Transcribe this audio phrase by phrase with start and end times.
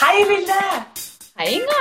[0.00, 0.54] Hei, Vilde!
[1.36, 1.80] Hei, Inga.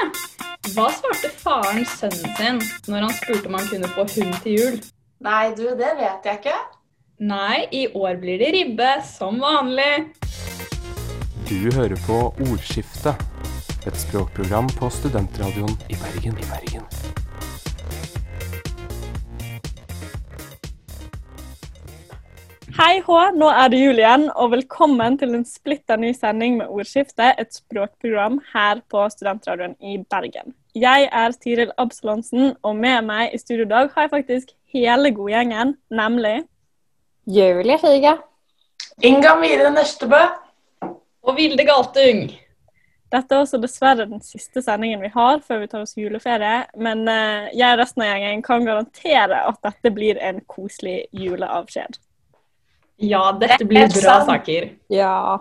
[0.73, 2.57] Hva svarte faren sønnen sin
[2.91, 4.75] når han spurte om han kunne få hund til jul?
[5.23, 6.57] Nei, du, det vet jeg ikke.
[7.31, 10.09] Nei, i år blir det ribbe, som vanlig.
[11.47, 12.19] Du hører på
[12.49, 13.23] Ordskiftet,
[13.87, 16.35] et språkprogram på studentradioen i Bergen.
[16.35, 17.18] I Bergen.
[22.79, 26.69] Hei H, nå er det jul igjen, og velkommen til en splitta ny sending med
[26.71, 30.53] Ordskifte, et språkprogram her på Studentradioen i Bergen.
[30.79, 35.11] Jeg er Tiril Absalonsen, og med meg i studio i dag har jeg faktisk hele
[35.11, 36.37] godgjengen, nemlig
[37.27, 38.15] Julie Figa.
[39.03, 40.23] Inga Mire Nøstebø,
[41.27, 42.29] Og Vilde Galtung.
[43.11, 47.09] Dette er også dessverre den siste sendingen vi har før vi tar oss juleferie, men
[47.11, 52.05] eh, jeg og resten av gjengen kan garantere at dette blir en koselig juleavskjed.
[52.99, 54.69] Ja, dette blir Det bra saker.
[54.91, 55.39] Ja.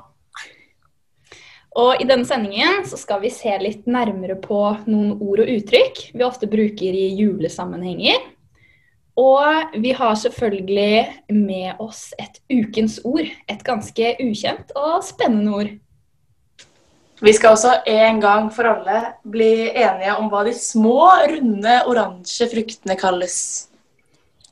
[1.79, 6.01] Og i denne sendingen så skal vi se litt nærmere på noen ord og uttrykk
[6.15, 8.23] vi ofte bruker i julesammenhenger.
[9.19, 13.27] Og vi har selvfølgelig med oss et ukens ord.
[13.51, 15.73] Et ganske ukjent og spennende ord.
[17.19, 21.01] Vi skal også en gang for alle bli enige om hva de små,
[21.32, 23.41] runde, oransje fruktene kalles.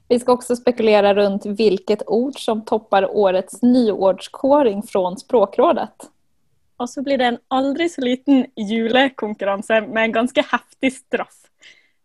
[0.08, 6.10] Vi ska också spekulera runt vilket ord som toppar årets nyordskåring från Språkrådet.
[6.78, 11.36] Og så blir det en aldri så liten julekonkurranse med en ganske heftig straff.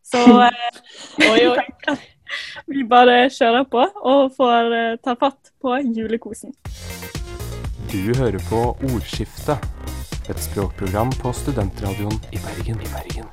[0.04, 1.98] Så eh, Oi, oi.
[2.66, 6.56] vi bare kjører på og får eh, ta fatt på julekosen.
[7.92, 8.64] Du hører på
[8.94, 9.60] Ordskiftet,
[10.30, 12.80] et språkprogram på studentradioen i Bergen.
[12.80, 13.28] I Bergen.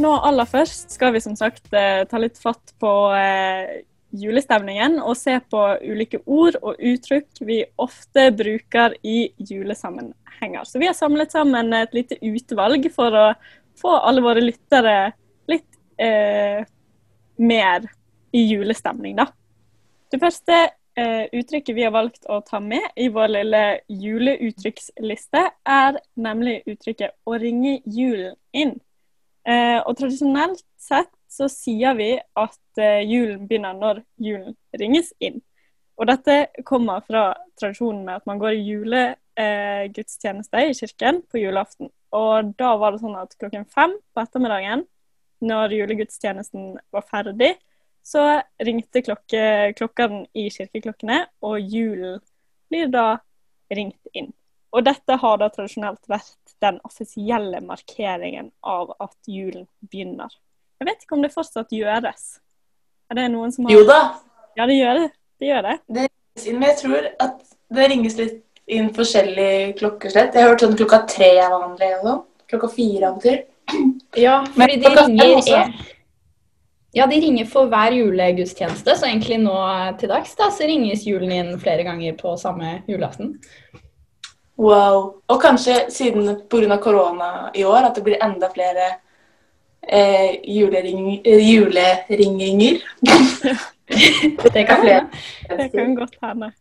[0.00, 3.82] Nå aller først skal vi som sagt eh, ta litt fatt på eh,
[4.16, 10.64] julestemningen og se på ulike ord og uttrykk vi ofte bruker i julesammenhenger.
[10.64, 13.26] Så vi har samlet sammen et lite utvalg for å
[13.78, 15.12] få alle våre lyttere
[15.50, 15.68] litt
[16.00, 16.64] eh,
[17.36, 17.88] mer
[18.32, 19.26] i julestemning, da.
[20.12, 20.56] Det første
[20.96, 27.16] eh, uttrykket vi har valgt å ta med i vår lille juleuttrykksliste, er nemlig uttrykket
[27.24, 28.80] 'å ringe julen inn'.
[29.42, 35.40] Eh, og tradisjonelt sett så sier vi at eh, julen begynner når julen ringes inn.
[35.98, 41.90] Og dette kommer fra tradisjonen med at man går i julegudstjeneste i kirken på julaften.
[42.12, 44.86] Og da var det sånn at klokken fem på ettermiddagen,
[45.42, 46.62] når julegudstjenesten
[46.94, 47.52] var ferdig,
[48.02, 52.20] så ringte klokke, klokkene i kirkeklokkene, og julen
[52.70, 53.06] blir da
[53.72, 54.32] ringt inn.
[54.72, 60.30] Og dette har da tradisjonelt vært den offisielle markeringen av at julen begynner.
[60.80, 62.24] Jeg vet ikke om det fortsatt gjøres.
[63.10, 64.00] Er det noen som har Jo da,
[64.56, 65.10] Ja, det gjør det.
[65.40, 65.76] Det gjør det.
[66.52, 67.38] men jeg tror at
[67.72, 68.40] det ringes litt
[68.72, 70.34] inn forskjellige klokkeslett.
[70.34, 71.88] Jeg har hørt sånn klokka tre er vanlig.
[71.98, 72.20] og sånn.
[72.52, 73.40] Klokka fire av og til.
[74.18, 75.62] Ja, fordi de ringer også?
[76.92, 79.54] Ja, de ringer for hver julegudstjeneste, så egentlig nå
[80.00, 83.38] til dags da, så ringes julen inn flere ganger på samme julaften.
[84.56, 85.22] Wow.
[85.26, 86.76] Og kanskje siden pga.
[86.76, 88.88] korona i år at det blir enda flere
[89.88, 92.82] eh, julering, eh, juleringinger.
[94.52, 95.06] Det kan flere.
[95.48, 96.52] Det kan godt hende.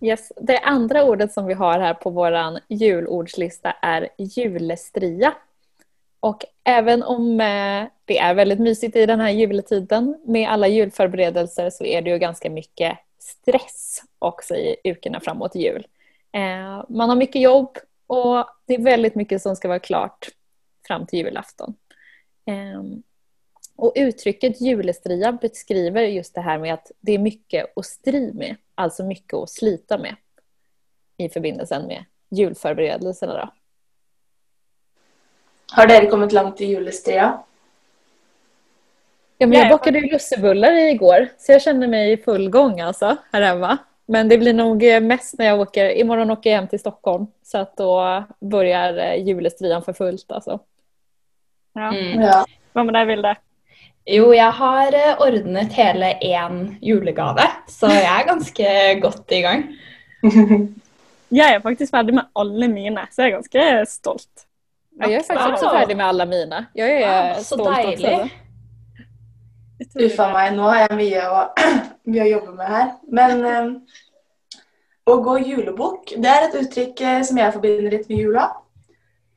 [0.00, 0.32] Yes.
[0.36, 5.32] Det andre ordet som vi har her på vår julordslista er julestria.
[6.20, 11.70] Och även om eh, det er veldig mysigt i den här juletiden med alle julförberedelser
[11.70, 15.86] så er det ju ganska mycket stress också i ukorna framåt jul.
[16.34, 20.28] Eh, man har mycket jobb och det är väldigt mycket som ska vara klart
[20.86, 21.74] fram till julafton.
[22.46, 22.82] Eh,
[23.76, 28.56] och uttrycket julestria beskriver just det här med att det är mycket att stri med,
[28.74, 30.16] alltså mycket att slita med
[31.16, 33.34] i förbindelsen med julförberedelserna.
[33.34, 33.52] Då.
[35.72, 37.42] Har dere kommet langt i julestria?
[39.38, 43.16] Ja, men Ja, jag bakade lussebullar igår så jag känner mig i full gång alltså
[43.32, 43.78] här hemma.
[44.06, 47.26] Men det blir nog eh, mest när jag åker, imorgon åker jag hem till Stockholm
[47.42, 50.60] så att då börjar eh, julestrian för fullt alltså.
[51.74, 51.94] Ja.
[51.94, 52.20] Mm.
[52.20, 52.44] Ja.
[52.74, 53.34] Hva med deg, Vilde?
[54.04, 58.72] Jo, jeg har eh, ordnet hele én julegave, så jeg er ganske
[59.04, 59.68] godt i gang.
[61.34, 64.44] Jeg er faktisk ferdig med alle mine, så jeg er ganske stolt.
[65.00, 66.60] Ja, er faktisk også ferdig med alle mine.
[66.76, 68.12] Jeg er ja, så stolt deilig.
[68.12, 70.04] alltså.
[70.04, 71.40] Uff a meg, nå har jeg mye å,
[72.10, 72.90] mye å jobbe med her.
[73.20, 73.70] Men eh,
[75.10, 78.48] å gå julebukk, det er et uttrykk eh, som jeg forbinder litt med jula.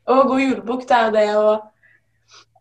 [0.08, 1.56] Å gå julebukk, det er jo det å,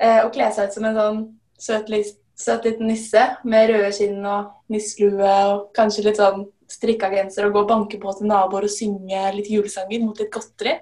[0.00, 1.20] eh, å kle seg ut som en sånn
[1.69, 1.93] søt,
[2.37, 7.55] søt liten nisse med røde kinn og nisselue og kanskje litt sånn strikka genser og
[7.55, 10.75] gå og banke på til naboer og synge litt julesanger mot litt godteri.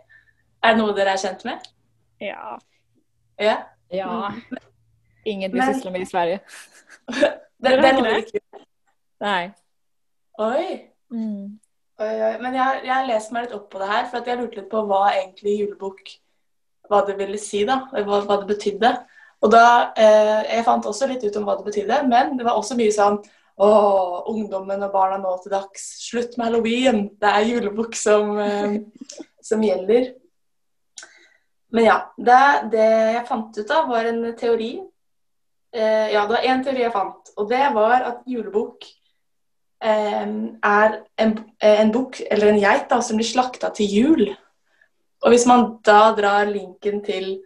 [0.65, 1.67] Er det noe dere er kjent med?
[2.25, 2.57] Ja.
[3.37, 3.59] Ja.
[3.93, 4.33] Ja.
[5.29, 6.41] Ingen vil sysle med i Sverige.
[7.65, 8.65] Det, det er noe ikke dere ikke
[9.25, 9.53] Nej.
[10.39, 10.65] Oi.
[11.13, 11.59] Mm.
[12.01, 12.35] Oi, oi.
[12.43, 14.61] Men jeg, jeg har lest meg litt opp på det her, for at jeg lurte
[14.61, 16.17] litt på hva egentlig julebukk
[16.91, 17.79] hva det ville si, da.
[17.95, 18.91] Hva, hva det betydde.
[19.45, 22.59] Og da, eh, Jeg fant også litt ut om hva det betydde, men det var
[22.59, 23.23] også mye sånn
[23.55, 23.67] Å,
[24.33, 25.83] ungdommen og barna nå til dags.
[26.03, 27.05] Slutt med halloween.
[27.23, 28.81] Det er julebukk som, eh,
[29.49, 30.09] som gjelder.
[31.71, 31.99] Men ja.
[32.19, 32.41] Det,
[32.73, 34.73] det jeg fant ut av, var en teori.
[35.71, 38.91] Eh, ja, det var én teori jeg fant, og det var at julebukk
[39.85, 44.25] er en, en bukk, eller en geit, da, som blir slakta til jul.
[45.25, 47.37] Og hvis man da drar linken til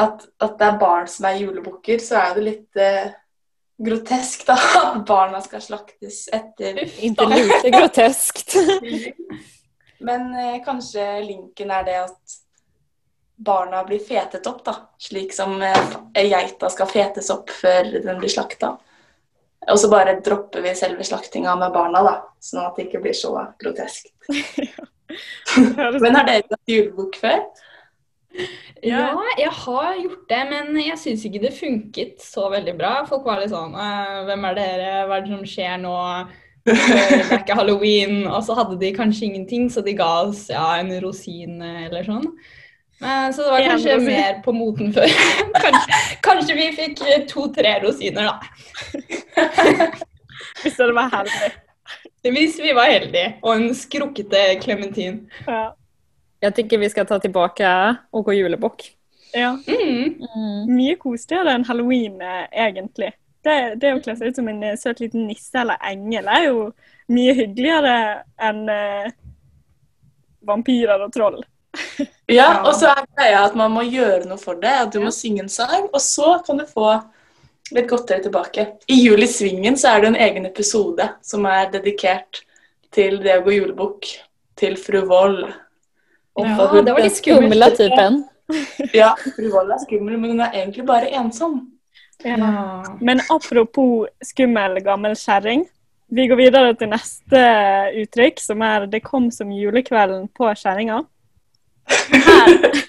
[0.00, 3.12] at, at det er barn som er julebukker, så er det litt eh,
[3.80, 8.56] grotesk da, at barna skal slaktes etter Inte lite groteskt.
[10.06, 12.38] Men eh, kanskje linken er det at
[13.40, 14.76] barna blir fetet opp, da.
[15.00, 18.76] Slik som eh, geita skal fetes opp før den blir slakta.
[19.68, 22.14] Og så bare dropper vi selve slaktinga med barna, da.
[22.40, 24.08] Sånn at det ikke blir så grotesk.
[26.00, 27.42] Men har dere hatt julebukk før?
[28.80, 32.92] Ja, jeg har gjort det, men jeg syns ikke det funket så veldig bra.
[33.08, 34.92] Folk var litt sånn «Øh, Hvem er dere?
[35.08, 35.96] Hva er det som skjer nå?
[36.64, 38.22] Det er ikke halloween.
[38.30, 42.30] Og så hadde de kanskje ingenting, så de ga oss ja, en rosin eller sånn.
[43.00, 45.08] Så det var kanskje mer på moten før.
[45.64, 48.36] kanskje, kanskje vi fikk eh, to-tre rosiner, da.
[50.62, 51.50] Hvis det var heldig.
[52.22, 53.38] Hvis vi var heldige.
[53.42, 55.22] Og en skrukkete klementin.
[55.46, 55.70] Ja.
[56.40, 57.70] Jeg tenker vi skal ta tilbake
[58.12, 58.84] og gå julebukk.
[59.34, 59.54] ja.
[59.66, 60.20] Mm.
[60.20, 60.68] Mm.
[60.68, 63.12] Mye koseligere enn halloween, eh, egentlig.
[63.44, 66.46] Det, det å kle seg ut som en eh, søt liten nisse eller engel er
[66.50, 66.66] jo
[67.10, 67.94] mye hyggeligere
[68.38, 69.08] enn uh,
[70.46, 71.40] vampyrer og troll.
[72.30, 74.70] Ja, og så er greia at man må gjøre noe for det.
[74.84, 76.92] At du må synge en sang, og så kan du få
[77.74, 78.66] litt godteri tilbake.
[78.90, 82.42] I Jul i Svingen så er det en egen episode som er dedikert
[82.94, 84.06] til det å gå julebukk.
[84.60, 85.46] Til fru Vold.
[86.38, 88.24] Ja, hun- det var litt skummel av typen.
[88.94, 91.60] Ja, fru Vold er skummel, men hun er egentlig bare ensom.
[92.24, 92.82] Ja.
[93.00, 95.64] Men apropos skummel gammel kjerring.
[96.10, 97.40] Vi går videre til neste
[98.02, 101.06] uttrykk, som er 'det kom som julekvelden på kjerringa'.
[101.90, 102.82] Her,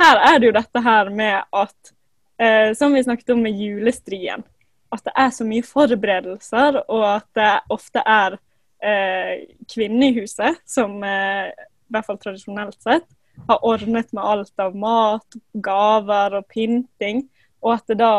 [0.00, 1.92] her er det jo dette her med at,
[2.40, 4.44] eh, som vi snakket om med julestrien,
[4.90, 8.38] at det er så mye forberedelser, og at det ofte er
[8.82, 13.06] eh, kvinnen i huset som, eh, i hvert fall tradisjonelt sett,
[13.48, 17.24] har ordnet med alt av mat, gaver og pynting,
[17.62, 18.12] og at det da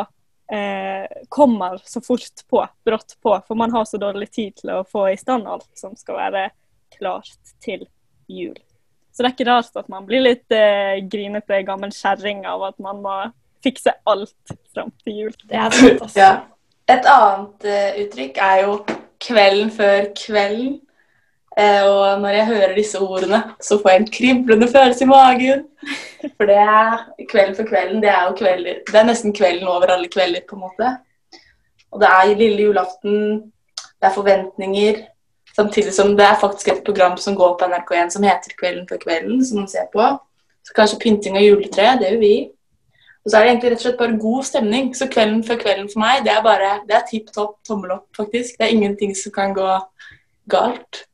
[0.52, 4.84] eh, kommer så fort på, brått på, for man har så dårlig tid til å
[4.88, 6.50] få i stand alt som skal være
[6.98, 7.88] klart til
[8.28, 8.58] jul.
[9.22, 12.80] Så det er ikke rart at man blir litt eh, grinete gammel kjerring av at
[12.82, 13.18] man må
[13.62, 15.36] fikse alt fram til jul.
[15.46, 16.16] Det er sant, altså.
[16.24, 16.32] Ja.
[16.90, 18.72] Et annet uh, uttrykk er jo
[19.22, 20.80] 'kvelden før kvelden'.
[21.54, 25.64] Uh, og når jeg hører disse ordene, så får jeg en kriblende følelse i magen.
[26.40, 28.82] For det er kvelden før kvelden, det er jo kvelder.
[28.90, 30.96] Det er nesten kvelden over alle kvelder, på en måte.
[31.94, 33.22] Og det er lille julaften,
[33.78, 35.06] det er forventninger.
[35.56, 38.98] Samtidig som det er faktisk et program som går på NRK1 som heter 'Kvelden før
[38.98, 40.18] kvelden', som man ser på.
[40.64, 42.36] Så kanskje pynting av juletre, det gjør vi.
[43.26, 44.96] Og så er det egentlig rett og slett bare god stemning.
[44.96, 48.08] Så kvelden før kvelden for meg, det er bare det er tipp topp, tommel opp,
[48.18, 48.58] faktisk.
[48.58, 49.70] Det er ingenting som kan gå
[50.50, 51.06] galt.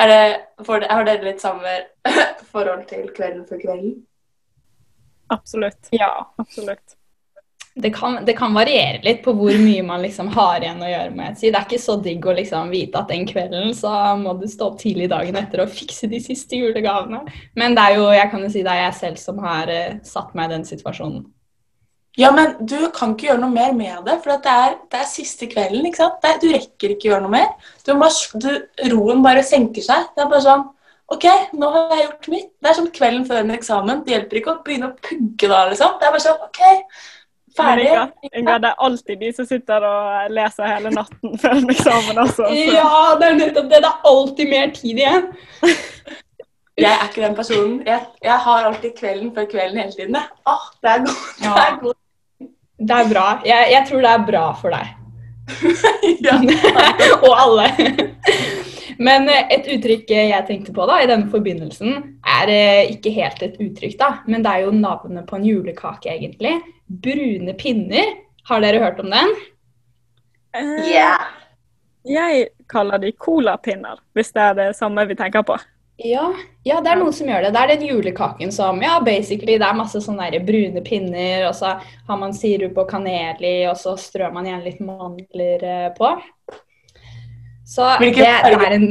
[0.00, 1.72] Er det, for, har dere litt samme
[2.52, 3.94] forhold til kvelden før kvelden?
[5.30, 5.92] Absolutt.
[5.92, 6.10] Ja.
[6.38, 6.99] Absolutt.
[7.74, 11.10] Det kan, det kan variere litt på hvor mye man liksom har igjen å gjøre.
[11.14, 11.50] må jeg si.
[11.50, 14.72] Det er ikke så digg å liksom vite at den kvelden så må du stå
[14.72, 17.22] opp tidlig dagen etter og fikse de siste julegavene.
[17.54, 20.00] Men det er jo jeg kan jo si det er jeg selv som har uh,
[20.06, 21.28] satt meg i den situasjonen.
[22.18, 25.08] Ja, men du kan ikke gjøre noe mer med det, for det, er, det er
[25.08, 25.86] siste kvelden.
[25.86, 26.26] ikke sant?
[26.26, 27.54] Er, du rekker ikke gjøre noe mer.
[27.86, 28.10] Du må
[28.42, 28.50] du,
[28.90, 30.10] roen bare senker seg.
[30.16, 30.66] Det er bare sånn
[31.10, 31.26] OK,
[31.58, 32.50] nå har jeg gjort mitt.
[32.58, 34.02] Det er sånn kvelden før en eksamen.
[34.06, 35.96] Det hjelper ikke å begynne å pugge da, liksom.
[35.98, 36.60] Det er bare sånn OK,
[37.56, 37.86] ferdig.
[37.88, 42.20] Inga, Inga, det er alltid de som sitter og leser hele natten før en eksamen.
[42.24, 42.48] Altså.
[42.56, 42.90] Ja,
[43.20, 43.82] det er nettopp det.
[43.84, 45.30] Det er alltid mer tid igjen.
[46.80, 47.80] Jeg er ikke den personen.
[47.86, 50.16] Jeg, jeg har alltid kvelden før kvelden hele tiden.
[50.54, 51.26] Åh, det er god.
[51.42, 51.98] Det er god.
[52.80, 53.26] Det er bra.
[53.44, 54.96] Jeg, jeg tror det er bra for deg.
[56.24, 56.36] Ja.
[57.26, 57.66] og alle.
[59.00, 61.96] Men eh, et uttrykk jeg tenkte på da, i denne forbindelsen,
[62.40, 66.12] er eh, ikke helt et uttrykk, da, men det er jo navnet på en julekake,
[66.12, 66.58] egentlig.
[66.90, 68.16] Brune pinner.
[68.48, 69.36] Har dere hørt om den?
[70.56, 71.28] Uh, Yeah.
[72.08, 75.58] Jeg kaller de colapinner, hvis det er det samme vi tenker på.
[76.00, 76.30] Ja,
[76.64, 77.50] ja, det er noen som gjør det.
[77.52, 81.52] Det er den julekaken som Ja, basically, det er masse sånne der brune pinner, og
[81.58, 81.74] så
[82.08, 86.14] har man sirup og kanel i, og så strør man gjerne litt mandler eh, på.
[87.68, 88.88] Så Hvilken det, det er en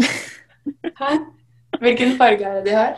[1.00, 1.12] Hæ?
[1.80, 2.96] Hvilken farge er det de har?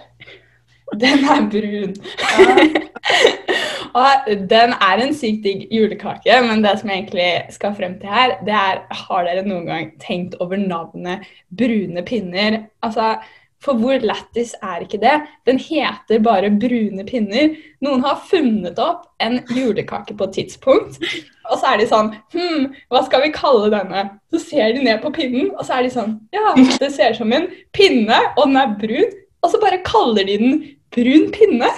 [1.02, 1.92] Den er brun.
[3.98, 8.12] og den er en sykt digg julekake, men det som jeg egentlig skal frem til
[8.12, 12.64] her, det er Har dere noen gang tenkt over navnet brune pinner?
[12.82, 13.16] Altså,
[13.62, 15.14] for hvor lættis er ikke det?
[15.46, 17.54] Den heter bare brune pinner.
[17.84, 20.98] Noen har funnet opp en julekake på et tidspunkt,
[21.46, 24.06] og så er de sånn Hm, hva skal vi kalle denne?
[24.32, 27.22] Så ser de ned på pinnen, og så er de sånn Ja, det ser ut
[27.22, 29.18] som en pinne, og den er brun.
[29.42, 30.58] Og så bare kaller de den
[30.94, 31.70] brun pinne.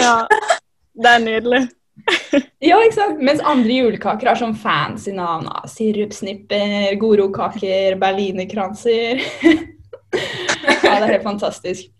[0.00, 0.22] Ja,
[1.02, 1.66] det er nydelig.
[2.58, 3.20] Ja, ikke sant?
[3.22, 5.46] Mens andre julekaker har sånn fancy navn.
[5.70, 9.20] Sirupsnipper, Gorokaker, berlinerkranser.
[9.44, 11.92] ja, det er helt fantastisk.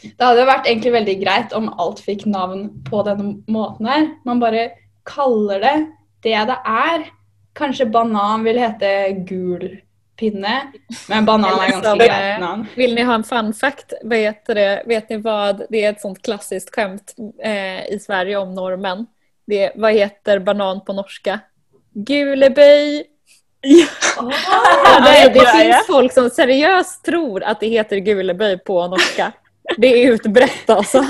[0.00, 4.08] Det hadde vært egentlig veldig greit om alt fikk navn på denne måten her.
[4.26, 4.70] Man bare
[5.08, 5.76] kaller det
[6.24, 7.06] det det er.
[7.56, 8.90] Kanskje banan vil hete
[9.28, 9.68] gul
[10.20, 10.72] pinne,
[11.08, 12.66] men banan er Eller greit navn.
[12.76, 13.92] Vill ni ha en fun fact?
[14.04, 18.54] Vet, det, vet ni vad, det är ett sånt klassiskt skämt eh, i Sverige om
[18.54, 19.06] normen.
[19.46, 21.40] Det, vad heter banan på norska?
[21.94, 23.04] Guleböj.
[24.18, 24.28] Oh,
[25.04, 25.74] det, det ja, ja.
[25.74, 29.32] finns folk som seriöst tror att det heter guleböj på norska.
[29.76, 30.98] Det är utbrett alltså.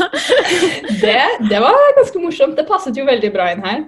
[1.00, 2.56] Det, det var ganske morsomt.
[2.56, 3.84] Det passet jo veldig bra inn her.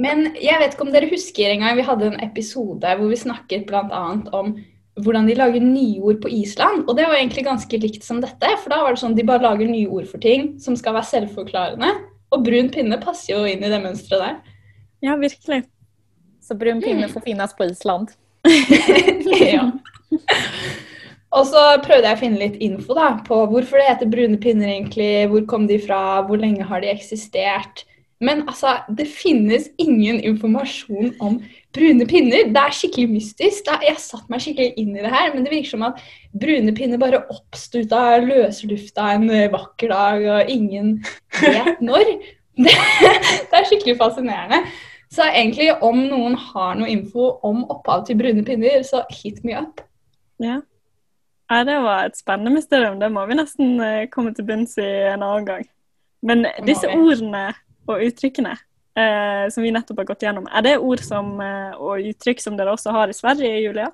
[0.00, 3.18] Men jeg vet ikke om dere husker en gang vi hadde en episode hvor vi
[3.18, 4.06] snakket bl.a.
[4.34, 4.54] om
[5.02, 6.84] hvordan de lager nye ord på Island.
[6.88, 8.50] Og det var egentlig ganske likt som dette.
[8.62, 11.10] For da var det sånn de bare lager nye ord for ting som skal være
[11.10, 11.92] selvforklarende.
[12.34, 14.60] Og brun pinne passer jo inn i det mønsteret der.
[15.04, 15.64] Ja, virkelig.
[16.42, 18.14] Så brun pinne får finnes på Island.
[19.40, 19.68] ja.
[21.34, 24.70] Og så prøvde jeg å finne litt info da, på hvorfor det heter brune pinner
[24.70, 27.82] egentlig, hvor kom de fra, hvor lenge har de eksistert.
[28.24, 31.38] Men altså, det finnes ingen informasjon om
[31.74, 32.48] brune pinner.
[32.54, 33.64] Det er skikkelig mystisk.
[33.66, 36.00] Da, jeg satte meg skikkelig inn i det her, men det virker som at
[36.32, 40.96] brune pinner bare oppsto ut av løslufta en eh, vakker dag, og ingen
[41.42, 42.14] vet når.
[42.54, 42.74] Det,
[43.50, 44.62] det er skikkelig fascinerende.
[45.14, 49.58] Så egentlig, om noen har noe info om opphav til brune pinner, så hit me
[49.58, 49.82] up.
[50.42, 50.58] Ja.
[51.50, 52.98] ja, det var et spennende mysterium.
[53.02, 55.68] Det må vi nesten eh, komme til bunns i en annen gang.
[56.24, 57.50] Men disse ordene
[57.86, 58.54] og uttrykkene
[58.98, 62.56] eh, som vi nettopp har gått gjennom, er det ord som, eh, og uttrykk som
[62.58, 63.90] dere også har i Sverige, Julia?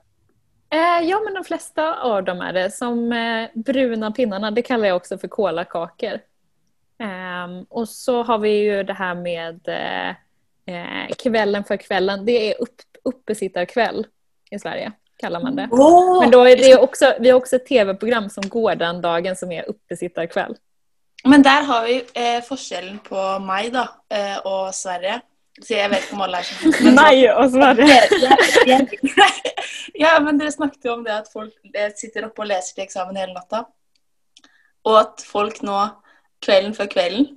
[0.72, 2.66] Eh, ja, men de fleste av dem er det.
[2.74, 6.20] Som eh, bruna pinnene, det kaller jeg også for kolakaker.
[7.00, 10.10] Ehm, og så har vi jo det her med eh,
[10.70, 12.24] eh, kvällen for kvällen.
[12.24, 12.54] Det er
[13.04, 14.06] uppesittarkväll
[14.50, 15.68] i Sverige, kallar man det.
[15.70, 16.20] Oh!
[16.20, 19.52] Men då är det också, vi har också ett tv-program som går den dagen som
[19.52, 20.56] är uppesittarkväll.
[21.24, 25.20] Men der har vi eh, forskjellen på meg da, eh, og Sverige.
[25.60, 26.94] Så jeg vet ikke om alle er sånn.
[26.96, 27.98] Nei og Sverige.
[30.02, 32.86] ja, men dere snakket jo om det at folk eh, sitter oppe og leser til
[32.86, 33.66] eksamen hele natta.
[34.88, 35.82] Og at folk nå,
[36.40, 37.28] kvelden før kvelden,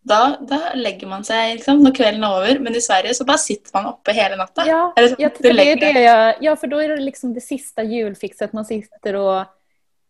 [0.00, 2.60] da, da legger man seg liksom, når kvelden er over.
[2.64, 4.66] Men i Sverige så bare sitter man oppe hele natta.
[4.66, 7.86] Ja, Eller sånn, ja, det det jag, ja, for da er det liksom det siste
[7.86, 8.56] julefikset.
[8.56, 9.44] Man sitter och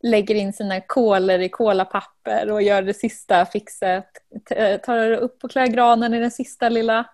[0.02, 4.04] lägger in sina koler i kolapapper och gör det sista fixet.
[4.48, 7.04] T- Tar upp och klär granen i den sista lilla,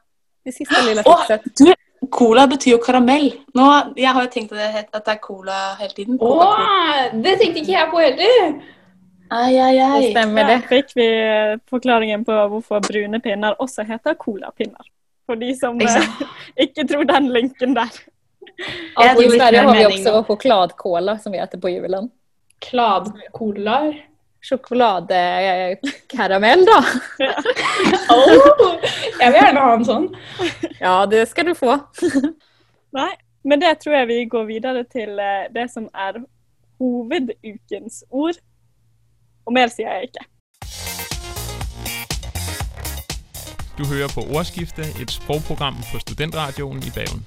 [0.44, 1.42] det sista lilla Åh, fixet.
[1.58, 1.74] du,
[2.10, 3.32] cola betyr jo karamell.
[3.54, 3.66] Nå,
[3.96, 6.18] jeg har jo tenkt at det, het- at det er cola hele tiden.
[6.18, 7.22] Cola Coca-Cola.
[7.22, 8.58] det tenkte ikke jeg på heller!
[9.30, 10.00] Ai, ai, ai.
[10.02, 10.68] Det stemmer Ja, det.
[10.70, 14.86] fikk vi eh, forklaringen på hvorfor brune pinner også heter colapinner.
[15.26, 16.28] For de som Ikke eh,
[16.68, 17.90] ikke tror den linken der.
[18.56, 20.36] Jeg Jag I tror Sverige har vi også också
[21.18, 22.10] som vi spiser på julen.
[22.64, 23.92] Kladkolar.
[24.46, 26.82] Chokladkaramell Ja
[28.10, 28.78] Oh,
[29.20, 30.06] jeg vil gjerne ha en sånn.
[30.78, 31.74] Ja, det skal du få.
[32.94, 33.10] Nei,
[33.42, 36.20] men det tror jeg vi går videre til eh, det som er
[36.78, 38.38] hovedukens ord.
[39.46, 40.24] Og mer sier jeg ikke.
[43.76, 47.26] Du hører på Ordskiftet, et språkprogram på Studentradioen i Bergen.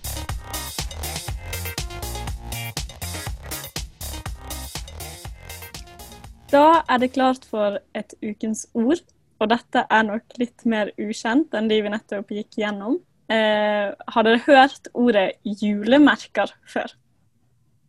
[6.49, 9.01] Da er det klart for et ukens ord.
[9.39, 12.97] Og dette er nok litt mer ukjent enn de vi nettopp gikk gjennom.
[13.29, 16.91] Eh, har dere hørt ordet julemerker før?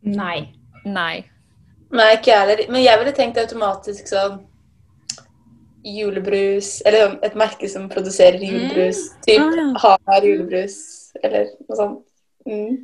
[0.05, 0.53] Nei.
[0.85, 1.25] Nei.
[1.91, 2.63] Nei, ikke jeg heller.
[2.71, 4.39] Men jeg ville tenkt automatisk sånn
[5.81, 9.01] julebrus Eller sånn et merke som produserer julebrus.
[9.25, 9.67] Typ Ah, ja.
[9.83, 10.79] Hamar julebrus,
[11.25, 12.01] eller noe sånt.
[12.47, 12.77] Mm.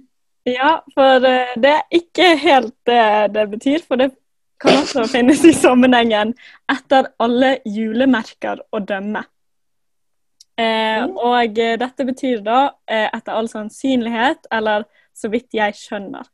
[0.48, 3.02] Ja, for eh, det er ikke helt det
[3.36, 3.84] det betyr.
[3.84, 4.14] For det
[4.60, 6.34] kan også finnes i sammenhengen
[6.72, 9.24] 'etter alle julemerker å dømme'.
[10.56, 16.30] Eh, og eh, dette betyr da eh, 'etter all sannsynlighet', eller 'så vidt jeg skjønner'.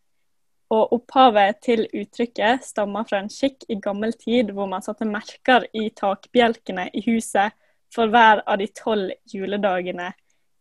[0.71, 5.67] Og opphavet til uttrykket stammer fra en skikk i gammel tid hvor man satte merker
[5.75, 7.52] i takbjelkene i huset
[7.93, 10.12] for hver av de tolv juledagene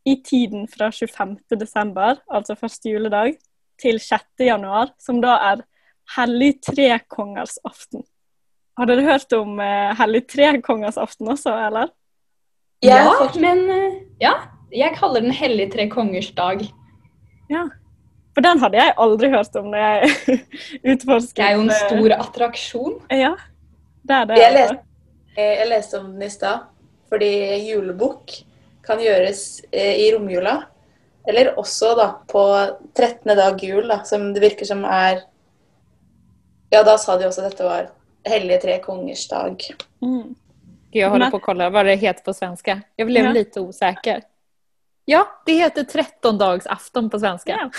[0.05, 1.37] i tiden fra 25.
[1.55, 3.37] desember, altså første juledag,
[3.79, 4.25] til 6.
[4.45, 5.63] januar, som da er
[6.15, 8.03] hellig trekongers aften.
[8.79, 11.91] Har dere hørt om uh, hellig trekongers aften også, eller?
[12.81, 14.33] Ja, Ja, men uh, ja.
[14.71, 16.61] Jeg kaller den hellig tre kongers dag.
[17.51, 17.65] Ja.
[18.31, 20.37] For den hadde jeg aldri hørt om når jeg
[20.93, 21.41] utforsket.
[21.41, 22.93] Det er jo en eh, stor attraksjon.
[23.11, 23.33] Ja,
[24.07, 24.37] det er det.
[24.39, 24.77] Jeg leste,
[25.35, 26.69] eh, jeg leste om den i stad,
[27.11, 27.33] fordi
[27.67, 28.37] julebukk
[28.87, 29.43] kan gjøres
[29.75, 30.55] i romjula.
[31.27, 32.45] Eller også da på
[32.95, 33.35] 13.
[33.37, 35.25] dag jul, da, som det virker som er
[36.71, 37.89] Ja, da sa de også at dette var
[38.27, 39.63] hellige tre kongers dag.
[40.01, 40.35] Mm.
[40.91, 42.81] Jag håller på att kolla vad det heter på svenska.
[42.95, 43.31] Jag blev Ja.
[43.31, 44.21] lite osäker.
[45.05, 47.51] Ja, det heter trettondagsafton på svenska.
[47.51, 47.69] Ja,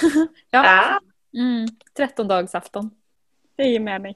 [0.64, 0.98] Ja.
[1.40, 2.90] Mm, trettondagsafton.
[3.56, 4.14] det gir mening.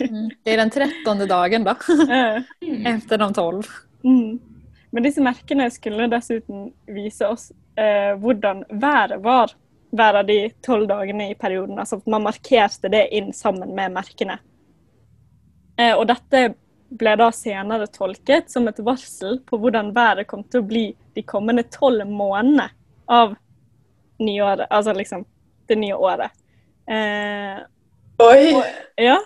[0.00, 0.30] Mm.
[0.42, 1.76] Det er den trettonde dagen da.
[2.10, 2.42] Eh,
[2.94, 3.64] efter de tolv.
[4.04, 4.40] mm.
[4.90, 9.50] Men disse merkene skulle dessuten vise oss eh, hvordan været var
[9.94, 11.78] hver av de tolv dagene i perioden.
[11.78, 14.38] Altså at man markerte det inn sammen med merkene.
[15.78, 16.46] Eh, og dette
[16.94, 20.84] ble da senere tolket som et varsel på hvordan været kom til å bli
[21.14, 22.68] de kommende tolv månedene
[23.10, 23.34] av
[24.22, 24.66] nyåret.
[24.70, 25.24] Altså liksom
[25.68, 26.34] det nye året.
[26.90, 27.62] Eh,
[28.22, 28.50] Oi!
[29.00, 29.18] Ja,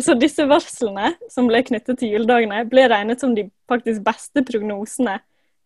[0.00, 5.18] så disse varslene som ble knyttet til juledagene, ble regnet som de faktisk beste prognosene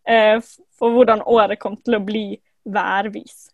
[0.08, 0.38] eh,
[0.78, 2.24] for hvordan året kom til å bli
[2.64, 3.48] værvis.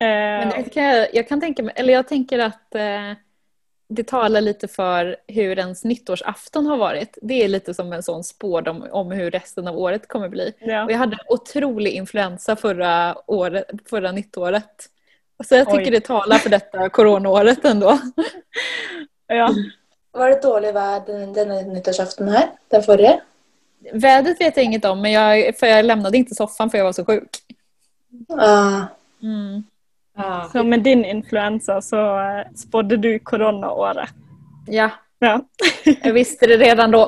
[0.00, 3.12] Eh, Men det kan jag, jag kan tänka mig, eller jag tänker att eh,
[3.88, 7.18] det talar lite för hur ens nyttårsafton har varit.
[7.22, 10.52] Det är lite som en sån spårdom om hur resten av året kommer bli.
[10.60, 10.84] ja.
[10.84, 14.88] Och jag hade otrolig influensa förra, året, förra nyttåret.
[15.44, 15.90] Så jag tycker Oj.
[15.90, 17.98] det talar för detta coronaåret ändå.
[19.26, 19.54] ja.
[20.12, 22.50] Var det dårlig vær den, denne nyttårsaften her?
[22.68, 23.20] Den forrige?
[23.92, 26.92] Vädret vet jag inget om, men jag, för jag lämnade inte soffan för jag var
[26.92, 27.30] så sjuk.
[28.28, 28.82] Ah.
[29.22, 29.64] Mm.
[30.18, 30.48] Ja.
[30.52, 34.10] Så med din influensa så eh, spådde du koronaåret.
[34.66, 35.40] Ja, Ja.
[36.04, 37.00] jeg visste det redan da.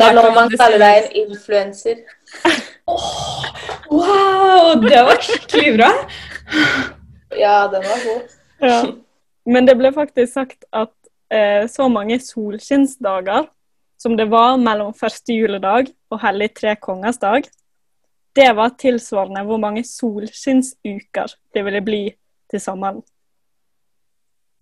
[0.00, 1.98] Da er man kaller deg en influenser.
[3.90, 5.90] Wow, det var skikkelig bra!
[7.36, 8.32] Ja, den var god.
[8.64, 8.78] Ja.
[9.46, 10.94] Men det ble faktisk sagt at
[11.32, 13.44] eh, så mange solskinnsdager
[14.00, 17.46] som det var mellom første juledag og hellig tre kongers dag,
[18.36, 22.00] det var tilsvarende hvor mange solskinnsuker det ville bli
[22.50, 23.00] til sommeren.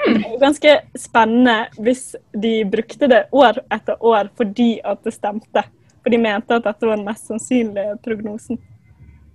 [0.04, 5.64] Det er ganske spennende hvis de brukte det år etter år fordi at det stemte.
[6.04, 8.60] For de mente at dette var den mest sannsynlige prognosen.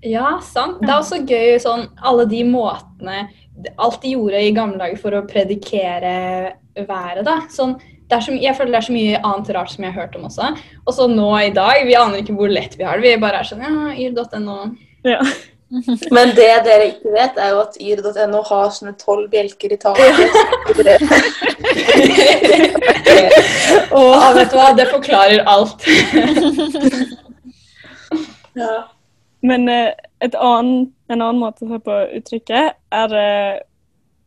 [0.06, 0.80] Ja, sant.
[0.80, 3.26] Det er også gøy sånn alle de måtene
[3.76, 6.12] Alt de gjorde i gamle dager for å predikere
[6.78, 7.42] været, da.
[7.52, 7.74] Sånn,
[8.10, 10.46] så, jeg føler det er så mye annet rart som jeg har hørt om også.
[10.86, 13.06] Og så nå i dag, vi aner ikke hvor lett vi har det.
[13.06, 14.58] Vi bare er sånn ja, yr.no.
[15.06, 15.20] Ja.
[16.16, 20.18] Men det dere ikke vet, er jo at yr.no har sånne tolv bjelker i taket.
[23.90, 25.84] Ja, vet du hva, det forklarer alt.
[28.60, 28.76] ja.
[29.46, 29.92] Men eh,
[30.24, 33.56] et annen, en annen måte å se på uttrykket er uh,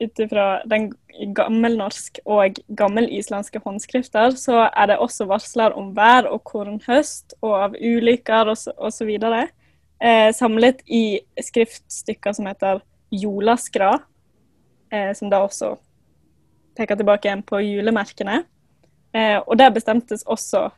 [0.03, 0.83] ut ifra den
[1.37, 7.77] gammelnorsk og gammelislandske håndskrifter, så er det også varsler om vær og kornhøst og av
[7.77, 9.13] ulykker osv.
[10.03, 13.93] Eh, samlet i skriftstykker som heter Jolaskra,
[14.93, 15.75] eh, som da også
[16.79, 18.43] peker tilbake igjen på julemerkene.
[19.13, 20.71] Eh, og der bestemtes også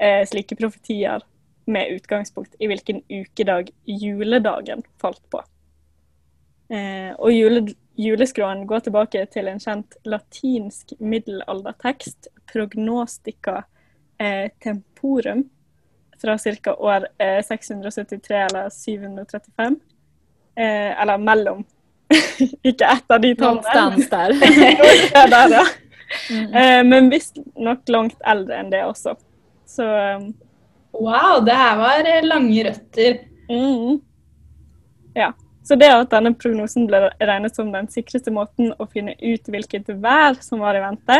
[0.00, 1.22] eh, slike profetier
[1.70, 5.42] med utgangspunkt i hvilken ukedag juledagen falt på.
[6.72, 13.62] Eh, og jule, juleskråen går tilbake til en kjent latinsk middelaldertekst, Prognostica
[14.18, 15.44] eh, temporum,
[16.22, 16.74] fra ca.
[16.74, 19.76] år eh, 673 eller 735.
[20.56, 21.64] Eh, eller mellom.
[22.62, 24.06] Ikke ett av de tallene.
[25.14, 25.66] Ja, der, ja.
[26.30, 29.16] Eh, men visstnok langt eldre enn det også.
[29.66, 30.26] Så eh,
[30.92, 33.22] Wow, det her var eh, lange røtter.
[33.48, 34.00] Mm.
[35.16, 35.32] Ja.
[35.62, 39.90] Så det at denne prognosen ble regnet som den sikreste måten å finne ut hvilket
[40.02, 41.18] vær som var i vente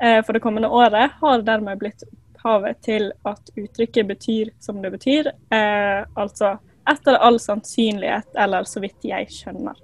[0.00, 4.92] eh, for det kommende året, har dermed blitt opphavet til at uttrykket betyr som det
[4.96, 6.56] betyr, eh, altså
[6.88, 9.76] etter all sannsynlighet, eller så vidt jeg skjønner.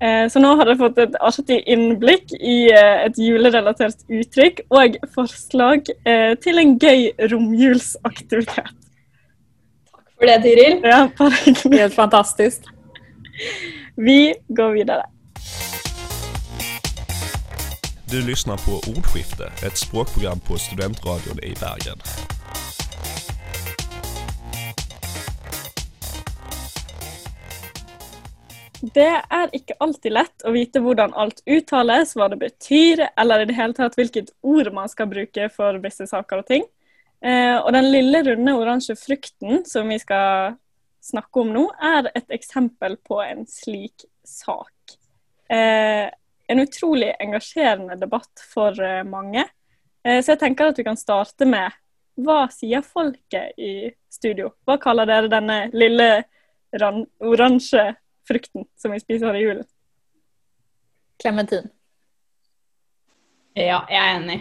[0.00, 4.98] Eh, Så nå har dere fått et artig innblikk i eh, et julerelatert uttrykk og
[5.14, 8.76] forslag eh, til en gøy romjulsaktivitet.
[10.20, 10.78] For det, Tiril.
[10.84, 11.06] Ja.
[11.16, 12.68] Helt fantastiskt.
[13.96, 15.04] Vi går videre.
[18.10, 21.98] Du lyssnar på Ordskifte, ett språkprogram på Studentradion i Bergen.
[28.80, 33.48] Det er ikke alltid lett å vite hvordan alt uttales, hva det betyr, eller i
[33.50, 36.64] det hele tatt hvilket ord man skal bruke for visse saker og ting.
[37.20, 40.56] Eh, og den lille, runde, oransje frukten som vi skal
[41.10, 44.96] snakke om nå, er et eksempel på en slik sak.
[45.50, 46.06] Eh,
[46.50, 49.44] en utrolig engasjerende debatt for eh, mange.
[50.04, 51.74] Eh, så jeg tenker at vi kan starte med
[52.20, 54.52] hva sier folket i studio?
[54.66, 56.08] Hva kaller dere denne lille
[56.70, 57.84] oransje
[58.28, 59.68] frukten som vi spiser i julen?
[61.20, 61.70] Klementin.
[63.54, 64.40] Ja, jeg er enig.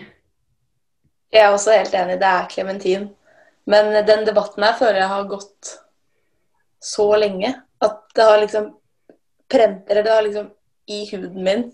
[1.34, 3.10] Jeg er også helt enig, det er klementin.
[3.69, 5.73] Men den debatten her føler jeg har gått
[6.79, 8.75] så lenge at det har liksom
[9.49, 10.49] prent Eller det har liksom
[10.85, 11.71] i huden min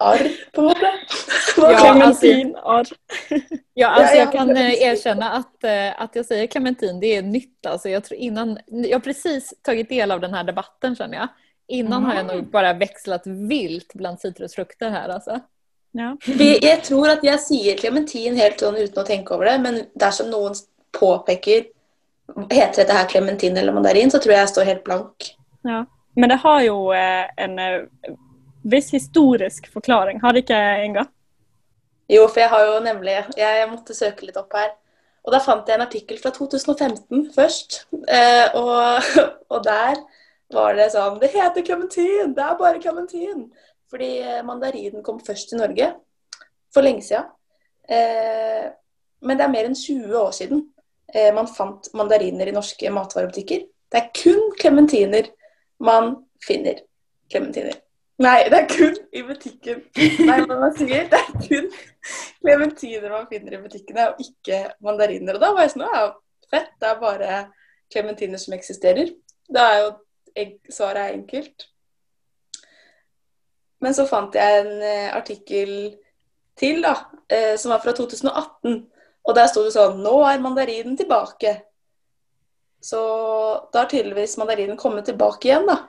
[0.00, 0.92] arr, på en måte.
[1.56, 2.88] Hva Ja, altså arr.
[3.74, 7.16] Ja, alltså Ja, jag kan erkjenne at erkänna att, sier att jag säger clementin, det
[7.16, 7.66] är nytt.
[7.66, 11.28] Alltså jag, tror innan, jag har precis tagit del av den här debatten känner jag.
[11.68, 15.40] Innan har jag nog bara växlat vilt bland citrusfrukter här alltså.
[15.92, 16.16] Ja.
[16.62, 20.30] Jeg tror at jeg sier klementin helt sånn uten å tenke over det, men dersom
[20.30, 20.54] noen
[20.94, 21.64] påpeker
[22.50, 25.30] Heter dette her klementin eller mandarin, så tror jeg jeg står helt blank.
[25.66, 25.84] Ja.
[26.16, 28.12] Men det har jo eh, en eh,
[28.62, 31.06] viss historisk forklaring, har det ikke, Inga?
[32.10, 34.72] Jo, for jeg har jo nemlig Jeg, måtte søke litt opp her.
[35.22, 37.84] Og da fant jeg en artikkel fra 2015 først.
[38.08, 39.10] Eh, og,
[39.52, 40.00] og der
[40.50, 42.34] var det sånn Det heter klementin!
[42.34, 43.46] Det er bare klementin!
[43.90, 44.10] Fordi
[44.46, 45.92] mandarinen kom først til Norge
[46.70, 47.26] for lenge siden.
[47.90, 50.60] Men det er mer enn 20 år siden
[51.34, 53.62] man fant mandariner i norske matvarebutikker.
[53.90, 55.30] Det er kun klementiner
[55.82, 56.12] man
[56.44, 56.82] finner.
[57.30, 57.78] Klementiner.
[58.20, 59.80] Nei, det er kun i butikken.
[60.28, 61.06] Nei, hva man sier.
[61.08, 61.70] Det er kun
[62.42, 65.38] klementiner man finner i butikkene, og ikke mandariner.
[65.38, 66.04] Og da var jeg sånn Ja,
[66.52, 66.74] fett.
[66.82, 67.40] Det er bare
[67.92, 69.14] klementiner som eksisterer.
[69.48, 69.90] Da er jo
[70.70, 71.66] svaret er enkelt.
[73.80, 75.72] Men så fant jeg en eh, artikkel
[76.60, 76.92] til, da,
[77.32, 78.82] eh, som var fra 2018.
[79.28, 81.56] Og der sto det sånn Nå er mandarinen tilbake.
[82.80, 83.00] Så
[83.72, 85.82] da har tydeligvis mandarinen kommet tilbake igjen, da.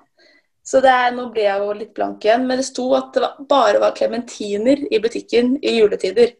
[0.63, 3.29] Så det er, nå ble jeg jo litt blank igjen, men det sto at det
[3.49, 6.35] bare var klementiner i butikken i juletider.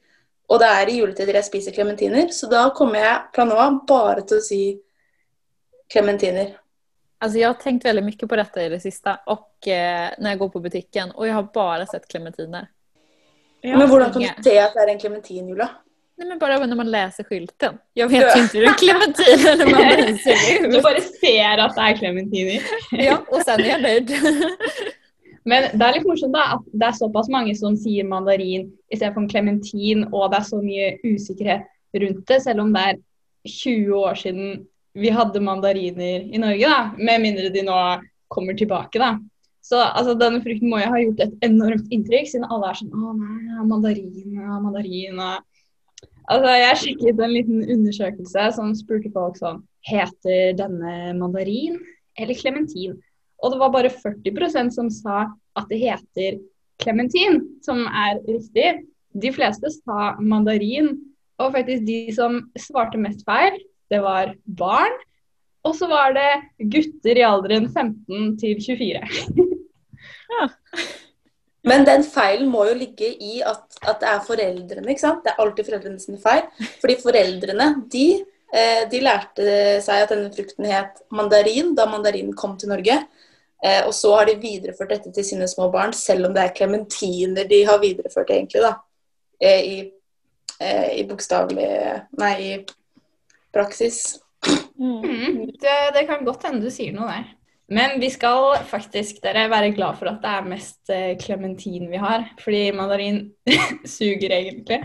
[0.52, 3.80] Og det er i juletider jeg spiser klementiner, så da kommer jeg fra nå av
[3.88, 4.62] bare til å si
[5.92, 6.58] klementiner.
[7.22, 10.42] Altså, jeg har tenkt veldig mye på dette i det siste, og eh, når jeg
[10.42, 12.70] går på butikken, og jeg har bare sett klementiner.
[13.62, 13.78] Ja.
[13.78, 15.68] men hvordan kan du se at det er en klementin, Jula?
[16.18, 17.78] Nej men bara när man läser skylten.
[17.94, 21.86] Jag vet ju inte hur er clementin eller mandarin ser Du bare ser at det
[21.88, 22.62] er klementiner.
[22.92, 24.14] Ja, og sen er jeg nöjd.
[25.44, 29.26] Men det er litt morsomt da, at det er såpass mange som sier mandarin istedenfor
[29.32, 31.66] klementin, og det er så mye usikkerhet
[32.04, 33.00] rundt det, selv om det er
[33.50, 34.52] 20 år siden
[34.94, 37.80] vi hadde mandariner i Norge, da, med mindre de nå
[38.32, 39.00] kommer tilbake.
[39.00, 39.16] da.
[39.62, 42.94] Så altså, denne frukten må jo ha gjort et enormt inntrykk, siden alle er sånn
[42.94, 45.22] Å nei, mandarin, mandarin
[46.32, 51.80] Altså, Jeg sjekket en liten undersøkelse som spurte folk sånn Heter denne mandarin
[52.20, 52.96] eller klementin?
[53.42, 55.26] Og det var bare 40% som sa
[55.58, 56.38] at det heter
[56.82, 58.84] klementin, som er riktig.
[59.18, 60.94] De fleste sa mandarin,
[61.42, 63.58] og faktisk de som svarte mest feil,
[63.92, 64.94] det var barn.
[65.66, 69.02] Og så var det gutter i alderen 15 til 24.
[71.68, 75.24] Men den feilen må jo ligge i at, at det er foreldrene, ikke sant?
[75.26, 76.48] Det er alltid foreldrene sine feil.
[76.82, 78.06] Fordi foreldrene, de,
[78.50, 82.98] eh, de lærte seg at denne frukten het mandarin da mandarinen kom til Norge.
[83.62, 86.56] Eh, og så har de videreført dette til sine små barn, selv om det er
[86.58, 88.74] klementiner de har videreført egentlig, da.
[89.42, 89.76] Eh, I,
[90.58, 91.68] eh, i bokstavelig
[92.18, 92.56] Nei, i
[93.54, 94.18] praksis.
[94.82, 95.06] Mm.
[95.06, 97.30] Mm, det, det kan godt hende du sier noe der.
[97.72, 102.02] Men vi skal faktisk dere være glad for at det er mest eh, klementin vi
[102.02, 102.26] har.
[102.44, 103.22] Fordi mandarin
[103.88, 104.82] suger egentlig.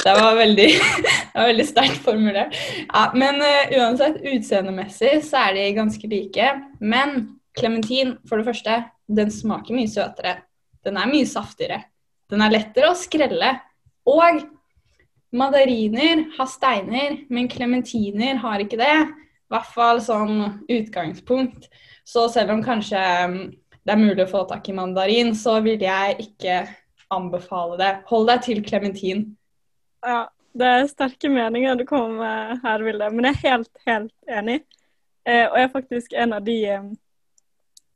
[0.00, 0.66] Det var veldig,
[1.36, 2.58] veldig sterkt formulert.
[2.88, 6.50] Ja, men uh, uansett, utseendemessig så er de ganske like.
[6.82, 7.16] Men
[7.56, 10.40] klementin, for det første, den smaker mye søtere.
[10.82, 11.84] Den er mye saftigere.
[12.26, 13.54] Den er lettere å skrelle.
[14.10, 14.42] Og
[15.30, 18.94] mandariner har steiner, men klementiner har ikke det.
[19.46, 21.70] I hvert fall sånn utgangspunkt.
[22.06, 23.38] Så selv om kanskje mm,
[23.86, 26.60] det er mulig å få tak i mandarin, så vil jeg ikke
[27.14, 27.92] anbefale det.
[28.10, 29.24] Hold deg til klementin.
[30.06, 34.38] Ja, det er sterke meninger du kommer med her, Vilde, men jeg er helt, helt
[34.38, 34.60] enig.
[35.26, 36.88] Eh, og jeg er faktisk en av de eh,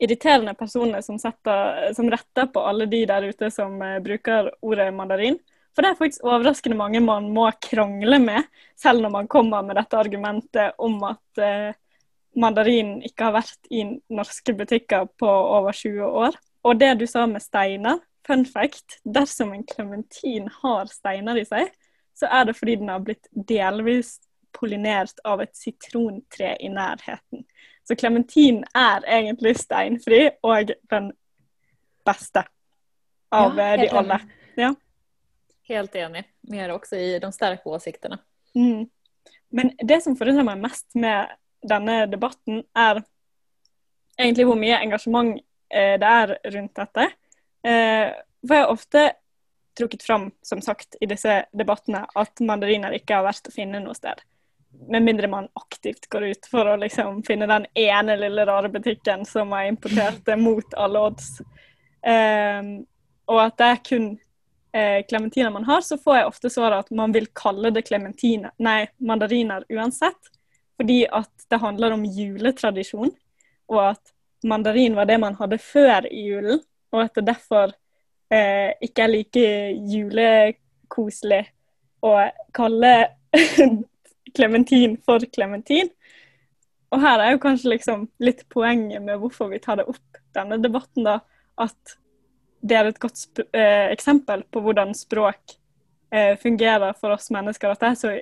[0.02, 4.88] irriterende personene som, setter, som, retter på alle de der ute som eh, bruker ordet
[4.94, 5.38] mandarin.
[5.70, 8.46] For det er faktisk overraskende mange man må krangle med,
[8.78, 11.42] selv når man kommer med dette argumentet om at
[12.34, 16.38] eh, mandarin ikke har vært i norske butikker på over 20 år.
[16.64, 21.70] Og det du sa med steiner, fun fact, dersom en klementin har steiner i seg,
[22.14, 24.18] så er det fordi den har blitt delvis
[24.52, 27.46] pollinert av et sitrontre i nærheten.
[27.86, 31.10] Så klementin er egentlig steinfri og den
[32.06, 32.44] beste
[33.32, 34.20] av ja, de alle.
[34.58, 34.74] Ja.
[35.70, 36.24] Helt enig.
[36.50, 38.18] Vi er også i de sterke åsiktene.
[38.54, 38.88] Mm.
[39.54, 41.30] Men det som forundrer meg mest med
[41.62, 43.02] denne debatten, er
[44.20, 45.36] egentlig hvor mye engasjement
[45.72, 47.06] eh, det er rundt dette.
[47.66, 48.12] Eh,
[48.46, 49.04] for jeg har ofte
[49.78, 53.96] trukket fram, som sagt, i disse debattene at mandariner ikke har vært å finne noe
[53.96, 54.22] sted.
[54.90, 59.24] Med mindre man aktivt går ut for å liksom finne den ene lille rare butikken
[59.28, 61.38] som har importert det mot alle odds.
[62.06, 62.74] Eh,
[63.30, 64.10] og at det er kun
[65.10, 68.84] klementiner man har, så får jeg ofte svaret at man vil kalle det klementiner, nei,
[69.02, 70.30] mandariner uansett.
[70.80, 73.10] Fordi at det handler om juletradisjon,
[73.68, 74.14] og at
[74.48, 76.62] mandarin var det man hadde før julen.
[76.90, 77.74] Og at det derfor
[78.32, 79.42] eh, ikke er like
[79.92, 81.42] julekoselig
[82.00, 82.14] å
[82.56, 82.94] kalle
[84.36, 85.90] klementin for klementin.
[86.90, 90.58] Og her er jo kanskje liksom litt poenget med hvorfor vi tar det opp denne
[90.62, 91.18] debatten, da.
[91.60, 91.98] At
[92.64, 95.58] det er et godt eh, eksempel på hvordan språk
[96.10, 97.70] eh, fungerer for oss mennesker.
[97.70, 98.16] At det er så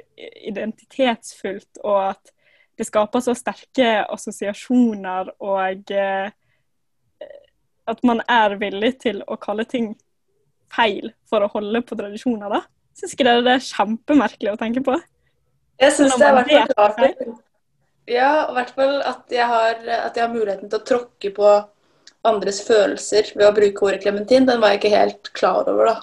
[0.50, 2.34] identitetsfullt, og at
[2.78, 6.30] det skaper så sterke assosiasjoner, og eh,
[7.88, 9.92] at man er villig til å kalle ting
[10.72, 12.52] feil for å holde på tradisjoner.
[12.52, 12.62] da.
[12.98, 14.96] Syns ikke dere det er kjempemerkelig å tenke på?
[15.78, 17.42] Jeg syns det er i hvert fall klart.
[18.08, 21.50] Ja, i hvert fall at jeg, har, at jeg har muligheten til å tråkke på
[22.28, 25.98] andres følelser ved å bruke ordet klementin, den var jeg ikke helt klar over, da.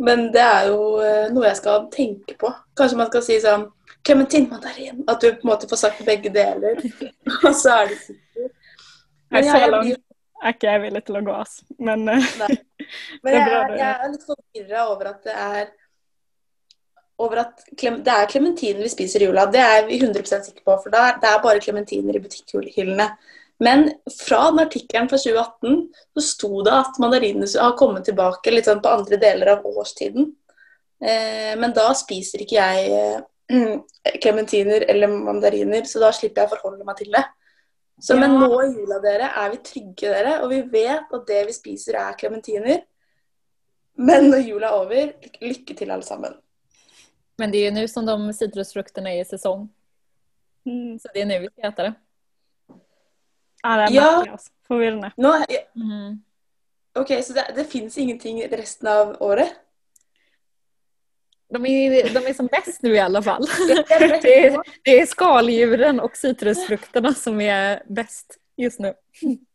[0.00, 2.52] Men det er jo eh, noe jeg skal tenke på.
[2.78, 3.66] Kanskje man skal si sånn
[4.06, 5.02] Klementin mandarin.
[5.08, 6.80] At du på en måte får sagt begge deler.
[7.46, 8.54] Og så er det sikkert.
[9.30, 10.06] Men jeg, så langt
[10.40, 11.66] er ikke jeg villig til å gå, altså.
[11.78, 12.30] Men, eh,
[13.24, 15.68] Men jeg, er, jeg er litt forvirra over at det er
[17.20, 19.44] over at det er klementiner vi spiser i jula.
[19.52, 23.10] Det er vi 100 sikre på, for det er bare klementiner i butikkhyllene.
[23.60, 25.82] Men fra den artikkelen fra 2018
[26.16, 30.30] så sto det at mandarinene har kommet tilbake litt sånn på andre deler av årstiden.
[31.00, 32.94] Eh, men da spiser ikke jeg
[34.22, 37.24] klementiner eller mandariner, så da slipper jeg å forholde meg til det.
[38.00, 38.22] Så ja.
[38.22, 41.56] Men nå i jula dere, er vi trygge, dere, og vi vet at det vi
[41.56, 42.84] spiser, er klementiner.
[44.00, 45.10] Men når jula er over,
[45.44, 46.38] lykke til, alle sammen.
[47.40, 49.66] Men det er jo nå som de sitrusfruktene er i sesong.
[50.68, 50.96] Mm.
[51.00, 51.94] Så det er nå vi skal spise det.
[53.60, 54.10] Ja, det er ja.
[54.24, 54.52] Altså.
[54.70, 55.10] Forvirrende.
[55.20, 55.64] Nå, ja.
[55.76, 56.20] mm.
[57.00, 59.52] OK, så det, det fins ingenting resten av året?
[61.50, 63.46] De är, de är som bäst nu i alla fall.
[64.22, 68.94] Det är, det är skaldjuren och citrusfrukterna som är bäst just nu.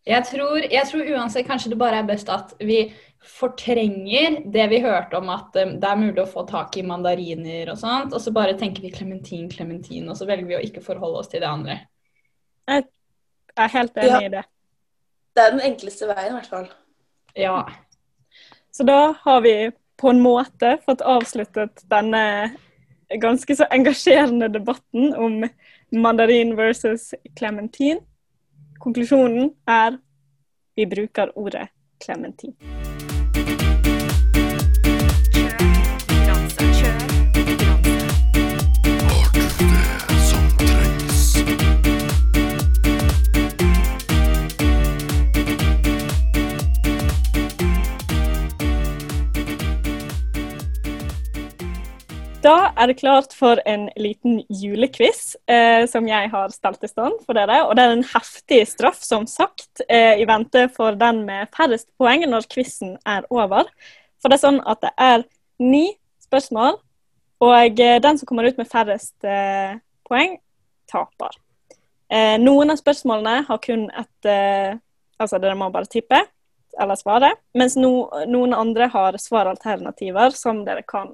[0.04, 2.94] Jeg tror, jeg tror, uansett kanskje det bare er best at vi
[3.26, 7.72] fortrenger det vi hørte om at um, det er mulig å få tak i mandariner
[7.74, 10.84] og sånt, og så bare tenker vi klementin, klementin, og så velger vi å ikke
[10.86, 11.80] forholde oss til det andre.
[12.70, 12.86] Jeg
[13.56, 14.22] er helt enig ja.
[14.28, 14.44] i det.
[15.36, 16.70] Det er den enkleste veien, i hvert fall.
[17.36, 17.58] Ja.
[18.72, 19.56] Så da har vi
[19.98, 22.52] på en måte fått avsluttet denne
[23.22, 25.46] ganske så engasjerende debatten om
[25.92, 28.02] mandarin versus clementin.
[28.80, 29.98] Konklusjonen er
[30.76, 31.68] vi bruker ordet
[32.04, 32.56] clementin.
[52.46, 57.24] Da er det klart for en liten julequiz eh, som jeg har stelt i stand
[57.26, 57.64] for dere.
[57.66, 61.90] Og det er en heftig straff, som sagt, eh, i vente for den med færrest
[61.98, 63.66] poeng når quizen er over.
[64.22, 65.26] For det er sånn at det er
[65.64, 65.88] ni
[66.22, 66.78] spørsmål,
[67.48, 70.38] og eh, den som kommer ut med færrest eh, poeng,
[70.92, 71.42] taper.
[72.14, 74.82] Eh, noen av spørsmålene har kun et eh,
[75.16, 76.18] Altså, dere må bare tippe
[76.76, 81.14] eller svare, mens no, noen andre har svaralternativer som dere kan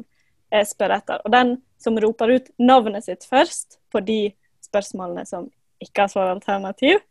[0.51, 1.21] jeg spør etter.
[1.25, 4.19] Og den som roper ut navnet sitt først på de
[4.65, 5.47] spørsmålene som
[5.81, 7.01] ikke har svaralternativ,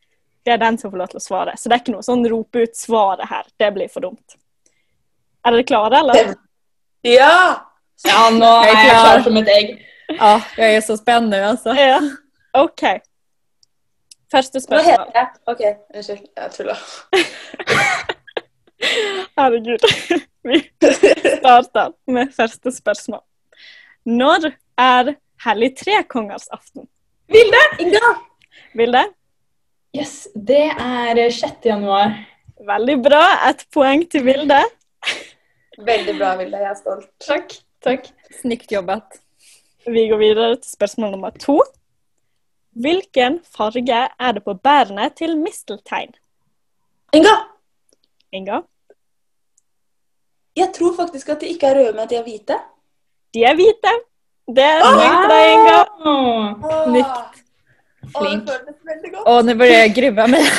[0.46, 1.57] det er den som får lov til å svare.
[1.59, 3.48] Så det er ikke noe sånn rope ut svaret her.
[3.61, 4.38] Det blir for dumt.
[5.44, 6.35] Er dere klare, eller?
[7.07, 7.66] Ja!
[8.07, 9.72] Ja, nå er jeg klar som et egg.
[10.14, 11.74] Ja, jeg er så spent nå, altså.
[11.76, 11.98] Ja.
[12.57, 12.87] OK.
[14.33, 14.87] Første Hva spørsmål.
[14.87, 15.29] heter jeg?
[15.53, 15.62] OK,
[15.94, 16.24] unnskyld.
[16.38, 16.79] Jeg tuller.
[19.38, 19.85] Herregud.
[20.48, 20.62] Vi
[21.37, 23.20] starter med første spørsmål.
[24.09, 26.87] Når er hellig trekongers aften?
[27.29, 27.61] Vilde!
[27.81, 28.13] Inga!
[28.75, 29.03] Vilde?
[29.97, 31.67] Yes, det er 6.
[31.67, 32.15] januar.
[32.67, 33.25] Veldig bra.
[33.51, 34.61] Et poeng til Vilde.
[35.81, 36.63] Veldig bra, Vilde.
[36.63, 37.11] Jeg er stolt.
[37.25, 37.55] Takk.
[37.85, 38.09] Takk.
[38.41, 39.21] Snyggt jobbet.
[39.87, 41.61] Vi går videre til spørsmål nummer to.
[42.71, 46.13] Hvilken farge er det på bærene til misteltein?
[47.13, 47.37] Inga!
[48.33, 48.61] Inga?
[50.57, 52.59] Jeg tror faktisk at de ikke er røde, men at de er hvite.
[53.35, 53.93] De er hvite.
[54.51, 55.79] Det er snilt til deg, Inga.
[56.11, 56.47] Åh.
[56.88, 57.11] flink.
[58.11, 58.43] Å, Flink.
[58.49, 58.66] godt.
[59.31, 60.45] Og nå burde jeg grue meg.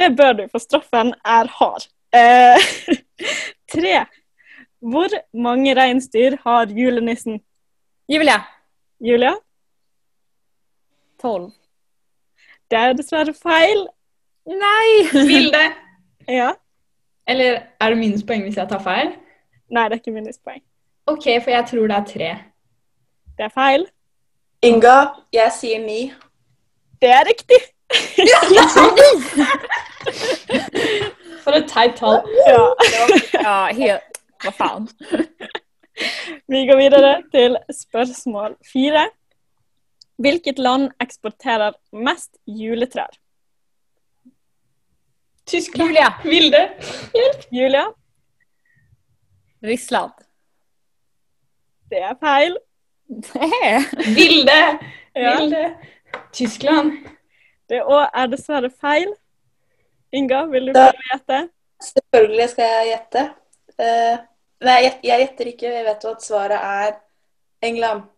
[0.00, 1.82] Det bør du, for straffen er hard.
[2.16, 2.56] Eh,
[3.74, 3.98] tre.
[4.80, 7.36] Hvor mange reinsdyr har julenissen?
[8.08, 8.38] Julia.
[9.04, 9.34] Julia?
[11.20, 11.50] 12.
[12.70, 13.84] Det er dessverre feil.
[14.48, 15.04] Nei!
[15.12, 15.64] Bilde.
[16.30, 16.52] Ja.
[17.26, 19.08] Eller er det minuspoeng hvis jeg tar feil?
[19.70, 20.62] Nei, det er ikke minuspoeng.
[21.10, 22.30] OK, for jeg tror det er tre.
[23.38, 23.86] Det er feil.
[24.62, 24.96] Inga,
[25.32, 26.00] jeg sier ni.
[27.00, 27.60] Det er riktig.
[31.44, 32.20] For et teit tall.
[32.46, 32.74] Ja.
[33.40, 34.00] Ja, helt...
[34.40, 34.86] Hva faen?
[36.48, 39.06] Vi går videre til spørsmål fire.
[40.20, 43.10] Hvilket land eksporterer mest juletrær?
[45.46, 45.88] Tyskland.
[45.88, 46.08] Julia.
[46.24, 46.68] Vilde.
[47.52, 47.84] Julia?
[49.62, 50.12] Ryssland.
[51.90, 52.58] Det er feil.
[53.06, 53.84] Det.
[54.16, 54.60] Vilde.
[55.14, 55.36] Ja.
[55.40, 55.64] Vilde.
[56.32, 56.92] Tyskland.
[57.68, 59.10] Det òg er dessverre feil.
[60.12, 61.40] Inga, vil du få gjette?
[61.82, 63.26] Selvfølgelig skal jeg gjette.
[63.80, 64.16] Uh,
[64.66, 65.74] nei, jeg, jeg gjetter ikke.
[65.76, 66.96] Jeg vet jo at svaret er
[67.62, 68.08] England.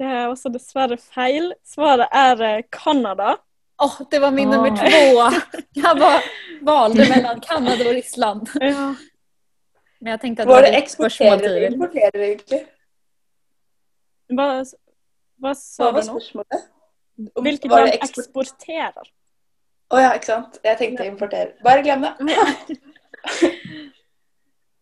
[0.00, 1.52] Det er også dessverre feil.
[1.66, 3.34] Svaret er eh, Canada.
[3.82, 4.54] Åh, det var min oh.
[4.54, 5.60] nummer to!
[5.80, 6.24] Jeg var,
[6.64, 8.48] valde mellan Kanada og Ryssland.
[8.60, 8.94] Ja.
[10.00, 12.66] Men jag tänkte att Var det var eksporterer eller importerer, egentlig?
[14.30, 14.64] Hva, hva
[15.40, 16.12] Hva sa var du nå?
[16.20, 16.68] spørsmålet?
[17.34, 19.10] Om- Hvilket land eksport- eksporterer?
[19.90, 20.58] Å ja, ikke sant.
[20.64, 21.52] Jeg tenkte importere.
[21.64, 22.12] Bare glem det.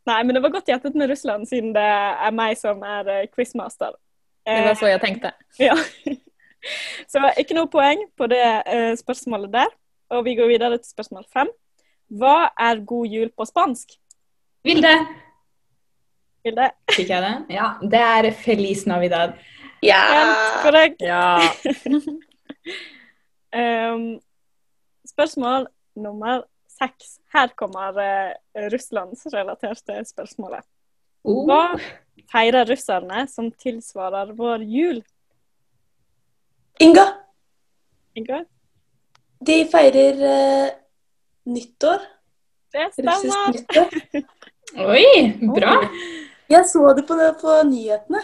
[0.08, 3.26] Nei, men det var godt gjettet med Russland, siden det er meg som er eh,
[3.32, 3.96] quizmaster.
[4.48, 5.32] Det var så jeg tenkte.
[5.68, 5.74] Ja.
[7.08, 9.68] Så ikke noe poeng på det eh, spørsmålet der.
[10.10, 11.50] Og vi går videre til spørsmål fem.
[12.18, 13.92] Hva er god jul på spansk?
[14.66, 14.94] Vilde.
[16.46, 16.70] Vilde?
[16.94, 17.34] Fikk jeg det?
[17.54, 17.68] Ja.
[17.82, 19.36] Det er Feliz Navidad.
[19.84, 20.00] Ja!
[20.64, 21.02] Korrekt.
[21.02, 21.38] Ja.
[23.54, 24.18] um,
[25.12, 26.42] spørsmål nummer
[26.78, 27.18] seks.
[27.34, 28.34] Her kommer uh,
[28.72, 30.66] russlandsrelaterte spørsmålet.
[31.26, 31.44] Uh.
[31.46, 31.62] Hva
[32.32, 35.02] feirer russerne som tilsvarer vår jul?
[36.80, 37.08] Inga,
[38.14, 38.44] Inga?
[39.42, 40.70] de feirer uh,
[41.50, 42.02] nyttår.
[42.72, 44.24] Det stemmer.
[44.92, 45.04] Oi,
[45.54, 45.76] bra.
[46.48, 48.20] Jeg så det på, det på nyhetene.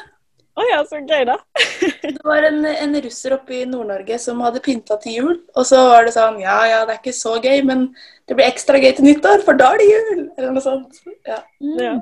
[0.55, 1.35] Å ja, så gøy, da.
[2.05, 5.39] Det var en, en russer oppe i Nord-Norge som hadde pynta til jul.
[5.59, 7.89] Og så var det sånn Ja, ja, det er ikke så gøy, men
[8.29, 10.21] det blir ekstra gøy til nyttår, for da er det jul!
[10.37, 11.01] Eller noe sånt.
[11.27, 11.41] Ja.
[11.81, 11.97] Ja.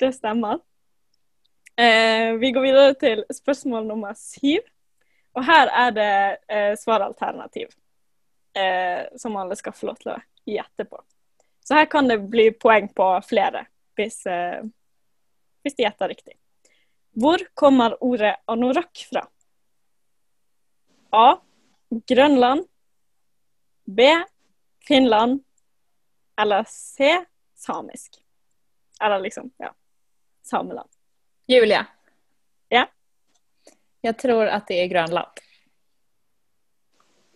[0.00, 0.62] Det stemmer.
[1.76, 4.64] Eh, vi går videre til spørsmål nummer syv.
[5.36, 6.12] Og her er det
[6.48, 7.68] eh, svaralternativ
[8.56, 11.02] eh, som alle skal få lov til å gjette på.
[11.68, 14.62] Så her kan det bli poeng på flere hvis, eh,
[15.64, 16.36] hvis de gjetter riktig.
[17.16, 19.24] Hvor kommer ordet anorakk fra?
[21.10, 21.40] A.
[22.08, 22.66] Grønland.
[23.84, 24.00] B.
[24.86, 25.40] Finland.
[26.40, 27.24] Eller C.
[27.54, 28.20] Samisk.
[29.02, 29.72] Eller liksom, ja.
[30.42, 30.88] Sameland.
[31.46, 31.86] Julia.
[32.68, 32.86] Ja.
[34.00, 35.40] Jeg tror at det er Grønland.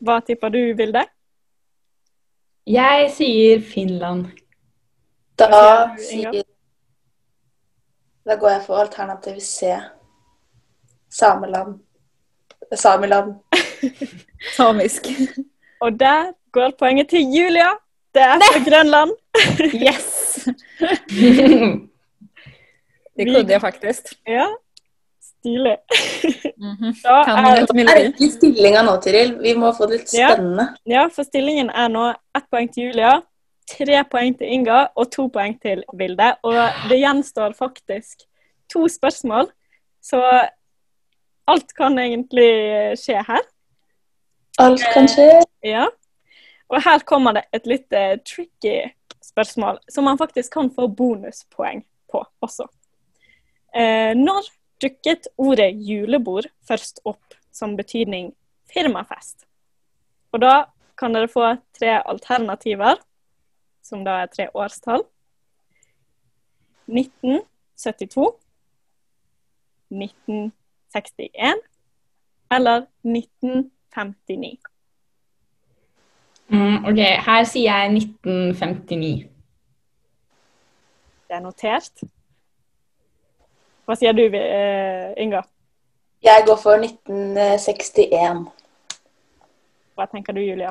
[0.00, 1.02] Hva tipper du, Vilde?
[2.70, 4.26] Jeg sier Finland.
[5.38, 5.48] Da
[5.98, 6.42] sier
[8.28, 9.72] Da går jeg for alternativ C.
[11.10, 11.80] Sameland.
[12.74, 13.34] Sameland.
[14.56, 15.08] Samisk.
[15.80, 17.72] Og der går poenget til Julia.
[18.14, 19.10] Det er fra Grønland.
[19.74, 20.48] Yes!
[23.16, 24.02] Det kunne jeg faktisk.
[24.26, 24.46] Ja,
[25.40, 25.76] stilig.
[26.56, 26.94] Mhm.
[27.04, 29.34] Da er, er egentlig stillinga nå, Tiril.
[29.40, 30.70] Vi må få det litt spennende.
[30.88, 33.16] ja, for stillingen er nå ett poeng til Julia,
[33.70, 36.32] tre poeng til Inga og to poeng til Vilde.
[36.46, 36.58] Og
[36.90, 38.26] det gjenstår faktisk
[38.70, 39.50] to spørsmål,
[40.02, 40.20] så
[41.50, 42.52] alt kan egentlig
[43.00, 43.48] skje her.
[44.60, 45.30] Alt kan skje.
[45.64, 45.88] Ja.
[46.70, 48.92] Og her kommer det et litt eh, tricky
[49.24, 52.68] spørsmål, som man faktisk kan få bonuspoeng på også.
[53.74, 54.46] Eh, når
[54.82, 58.32] dukket ordet julebord først opp som betydning
[58.72, 59.46] firmafest?
[60.32, 60.54] Og da
[60.98, 63.00] kan dere få tre alternativer,
[63.82, 65.04] som da er tre årstall.
[66.90, 68.26] 1972,
[69.90, 71.62] 1961
[72.50, 74.58] eller 1959.
[76.50, 79.28] Mm, ok, her sier jeg 1959.
[81.28, 82.02] Det er notert.
[83.90, 85.40] Hva sier du, eh, Inga?
[86.22, 88.44] Jeg går for 1961.
[89.98, 90.68] Hva tenker du, Julia?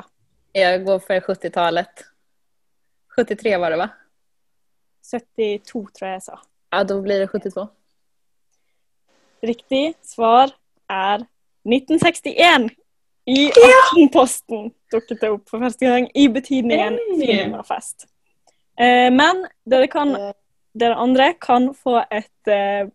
[0.56, 2.00] Jeg går for 70-talet.
[3.18, 3.88] 73 var det va?
[5.04, 6.38] 72, tror jeg jeg sa.
[6.72, 7.66] Ja, da blir det 72.
[9.50, 10.54] Riktig svar
[10.88, 11.26] er
[11.68, 12.70] 1961.
[13.28, 18.08] I Aftenposten dukket det opp for første gang i betydningen film og fest.
[18.80, 20.16] men dere, kan,
[20.72, 22.88] dere andre kan få et eh,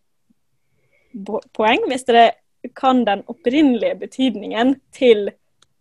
[1.56, 2.32] poeng hvis dere
[2.76, 5.30] kan den opprinnelige betydningen til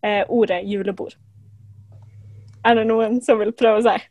[0.04, 1.16] eh, ordet julebord.
[2.64, 4.00] Er det noen som vil prøve seg?
[4.00, 4.10] si?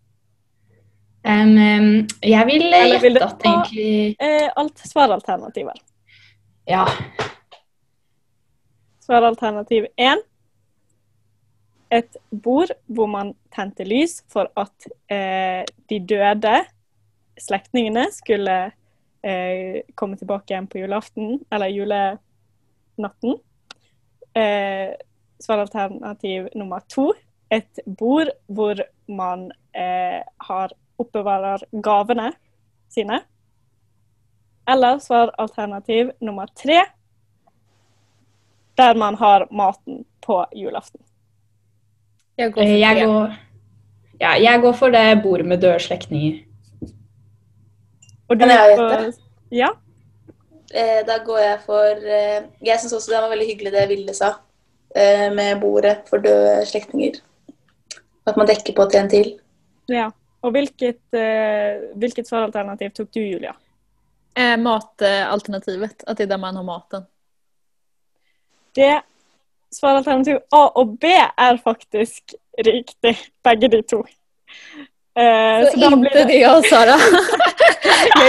[1.23, 2.65] em, jeg vil
[3.01, 5.79] vil gjette at egentlig Eh, alt svaralternativer.
[6.67, 6.85] Ja.
[9.03, 10.21] Svaralternativ 1.
[11.91, 16.55] Et bord hvor man tente lys for at eh, de døde
[17.39, 18.71] slektningene skulle
[19.23, 23.37] eh, komme tilbake igjen på julaften, eller julenatten.
[24.33, 24.93] Eh,
[25.43, 27.11] svaralternativ nummer to.
[27.49, 32.31] Et bord hvor man eh, har oppbevarer gavene
[32.89, 33.21] sine.
[34.69, 36.83] Eller svaralternativ nummer tre
[38.77, 41.01] der man har maten på julaften.
[42.37, 43.33] Jeg går for, Jeg går,
[44.19, 46.39] ja, jeg går for det bordet med døde slektninger.
[48.29, 49.21] Og Kan jeg gjette?
[49.53, 49.69] Ja.
[50.73, 54.13] Eh, da går jeg for eh, Jeg syns også det var veldig hyggelig det Ville
[54.17, 54.33] sa,
[54.95, 57.19] eh, med bordet for døde slektninger.
[58.25, 59.33] At man dekker på til en til.
[59.87, 60.09] ja.
[60.43, 63.53] Og hvilket, eh, hvilket svaralternativ tok du, Julia?
[64.35, 67.05] Eh, matalternativet, At det er der man har maten.
[68.75, 69.01] Det
[69.71, 74.03] svaralternativ A og B er faktisk riktig, begge de to.
[75.15, 76.95] Eh, Så, blir inte det Sara.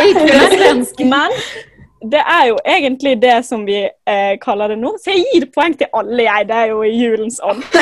[0.07, 0.87] gick för den.
[1.11, 1.31] Men
[2.11, 4.97] det er jo egentlig det som vi eh, kaller det nå.
[5.01, 6.49] Så jeg gir poeng til alle, jeg.
[6.49, 7.63] Det er jo i julens ånd.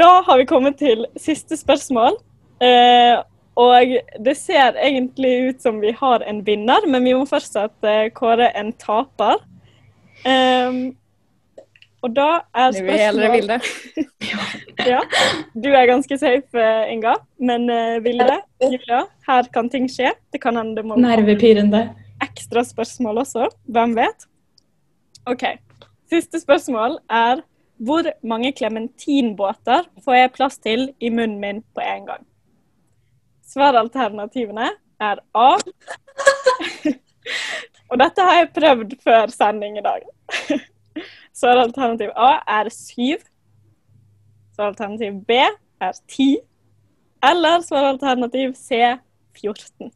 [0.00, 2.12] da har vi kommet til siste spørsmål.
[2.62, 3.18] Eh,
[3.56, 8.10] og det ser egentlig ut som vi har en vinner, men vi må fortsatt eh,
[8.14, 9.40] kåre en taper.
[10.28, 10.92] Ehm,
[12.06, 13.60] og da er Nu är hellre spørsmålet Vilde.
[14.92, 15.00] ja.
[15.54, 17.14] Du er ganske safe, eh, Inga.
[17.38, 20.12] Men eh, Vilde, Julia, her kan ting skje.
[20.32, 21.94] Det kan hende det må Nervepirrende.
[22.22, 23.48] ekstra spørsmål også.
[23.68, 24.26] Hvem vet?
[25.26, 25.42] OK.
[26.08, 27.42] Siste spørsmål er
[27.76, 32.26] hvor mange klementinbåter får jeg plass til i munnen min på en gang?
[33.46, 35.50] Svaralternativene er A.
[37.90, 40.02] Og dette har jeg prøvd før sending i dag.
[41.36, 43.20] Svaralternativ A er syv.
[44.56, 46.38] Svaralternativ B er ti.
[47.24, 48.80] Eller svaralternativ C
[49.36, 49.92] 14.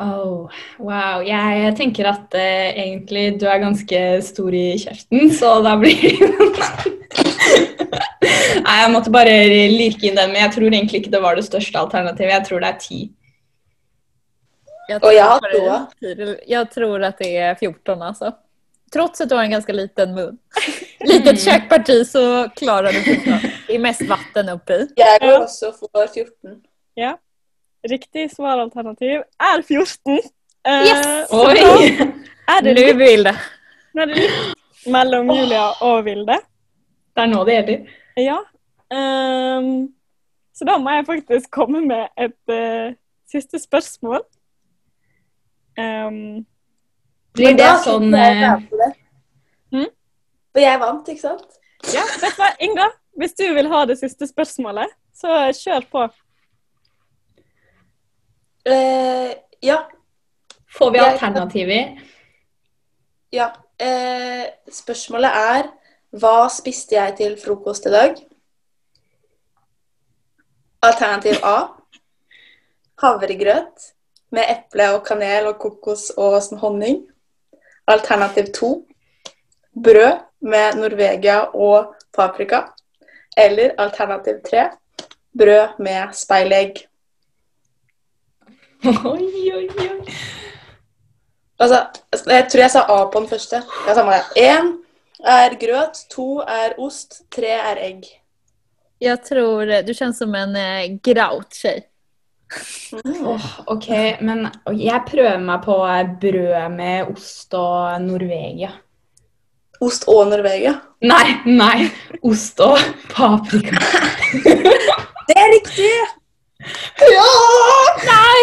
[0.00, 0.48] Oh,
[0.80, 1.20] wow.
[1.20, 6.16] Jeg, jeg tenker at eh, egentlig du er ganske stor i kjeften, så da blir
[8.64, 9.34] Nei, jeg måtte bare
[9.68, 12.32] lirke inn den, men jeg tror egentlig ikke det var det største alternativet.
[12.32, 13.00] Jeg tror det er ti.
[14.96, 15.38] Og jeg jag har
[16.00, 18.32] tror Jeg tror at det er 14 alltså.
[18.92, 20.38] Trots att du har en ganska liten mun.
[21.00, 23.32] Litet kökparti så klarar du 14.
[23.66, 24.88] Det är mest vatten uppe i.
[24.96, 25.72] Jag går får også
[26.14, 26.62] 14.
[26.94, 27.18] Ja.
[27.88, 30.18] Riktig svaralternativ er 14.
[30.68, 31.28] Eh, Yes!
[31.28, 31.58] så Oj!
[32.58, 33.36] Er det Nu vill det.
[33.94, 36.36] nå er det litt mellom Julia og Vilde.
[37.14, 37.94] Det er nå det gjelder.
[38.20, 38.38] Ja.
[38.90, 39.88] Um,
[40.54, 42.92] så da må jeg faktisk komme med et uh,
[43.30, 44.20] siste spørsmål.
[45.78, 46.44] Ehm,
[47.38, 48.10] Blir det sånn.
[49.70, 49.90] Hm?
[50.50, 51.60] For jeg vant, ikke sant?
[51.94, 52.88] ja, vet du hva, Inga?
[53.20, 56.04] Hvis du vil ha det siste spørsmålet, så kjør på.
[58.68, 59.32] Uh,
[59.64, 59.82] ja.
[60.76, 61.98] Får vi alternativer?
[63.32, 63.50] ja.
[63.80, 65.70] Uh, spørsmålet er
[66.20, 68.18] hva spiste jeg til frokost i dag?
[70.84, 71.70] Alternativ A.
[73.00, 73.86] Havregrøt
[74.34, 77.00] med eple og kanel og kokos og sånn honning.
[77.90, 78.70] Alternativ to.
[79.74, 82.62] brød med Norvegia og paprika.
[83.36, 84.68] Eller alternativ tre
[85.38, 86.86] brød med speilegg.
[89.04, 90.14] Oi, oi, oi.
[91.60, 91.86] Altså,
[92.26, 93.62] jeg tror jeg sa A på den første.
[93.86, 94.22] Ja, samme det.
[94.40, 94.70] Én
[95.20, 98.08] er grøt, to er ost, tre er egg.
[99.00, 100.96] Jeg tror du kjennes som en eh,
[102.50, 103.40] graut-tjej.
[103.70, 103.88] Ok,
[104.26, 104.46] men
[104.76, 105.76] jeg prøver meg på
[106.22, 108.72] brød med ost og Norvegia.
[109.80, 110.74] Ost og Norvegia.
[111.08, 111.88] Nei, nei.
[112.26, 112.78] Ost og
[113.14, 113.80] paprika.
[115.30, 116.19] Det er riktig!
[117.00, 117.28] Ja!
[118.04, 118.40] Nei!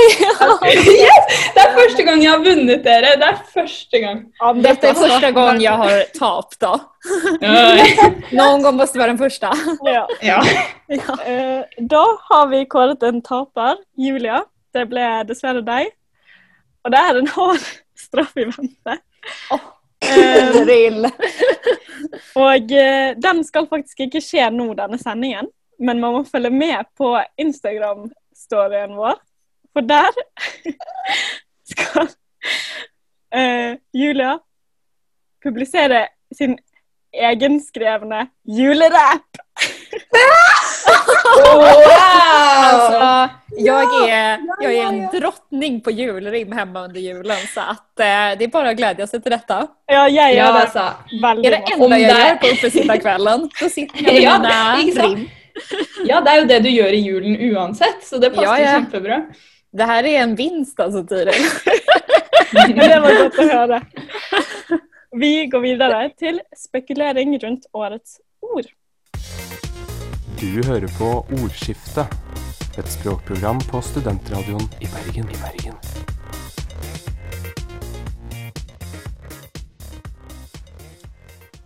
[0.68, 1.36] Yes!
[1.54, 3.14] Det er første gang jeg har vunnet dere.
[3.20, 4.22] Det er første gang.
[4.64, 6.74] Dette er første gang jeg har tapt, da.
[7.44, 9.52] Noen Någon gång være vara den første.
[9.88, 10.04] Ja.
[10.26, 10.40] Ja.
[10.90, 14.44] Eh, da har vi kåret en taper, Julia.
[14.74, 15.94] Det ble dessverre deg.
[16.86, 17.66] Og det er en hard
[17.98, 19.00] straff i vente.
[19.54, 19.74] Oh.
[20.68, 21.08] Rill.
[22.46, 25.50] og eh, den skal faktisk ikke skje nå, denne sendingen.
[25.80, 29.20] Men man må følge med på Instagram-storyen vår.
[29.74, 30.10] For der
[31.72, 32.08] skal
[33.36, 34.40] uh, Julia
[35.44, 36.08] publisere
[36.38, 36.58] sin
[37.14, 39.38] egenskrevne julerapp.
[42.60, 48.06] Alltså, jag, är, jag är en drottning på julrim hemma under julen så att eh,
[48.38, 49.68] det är bara att glädja sig till detta.
[49.86, 50.94] Ja, jeg Ja, gjør altså.
[51.22, 53.50] veldig Det är det enda jag gör på uppesittarkvällen.
[53.62, 55.30] Då sitter jag med Ja, mina rim.
[56.10, 58.74] Ja, det er jo det du gjør i julen uansett, så det passer Ja, ja.
[58.80, 59.22] kjempebra.
[59.78, 61.48] Det her er en vinst altså, Tiril.
[62.78, 63.80] Det var godt å høre.
[65.20, 68.70] Vi går videre til spekulering rundt årets ord.
[70.40, 72.08] Du hører på Ordskifte,
[72.78, 75.34] et språkprogram på Studentradioen i Bergen.
[75.34, 76.16] I Bergen.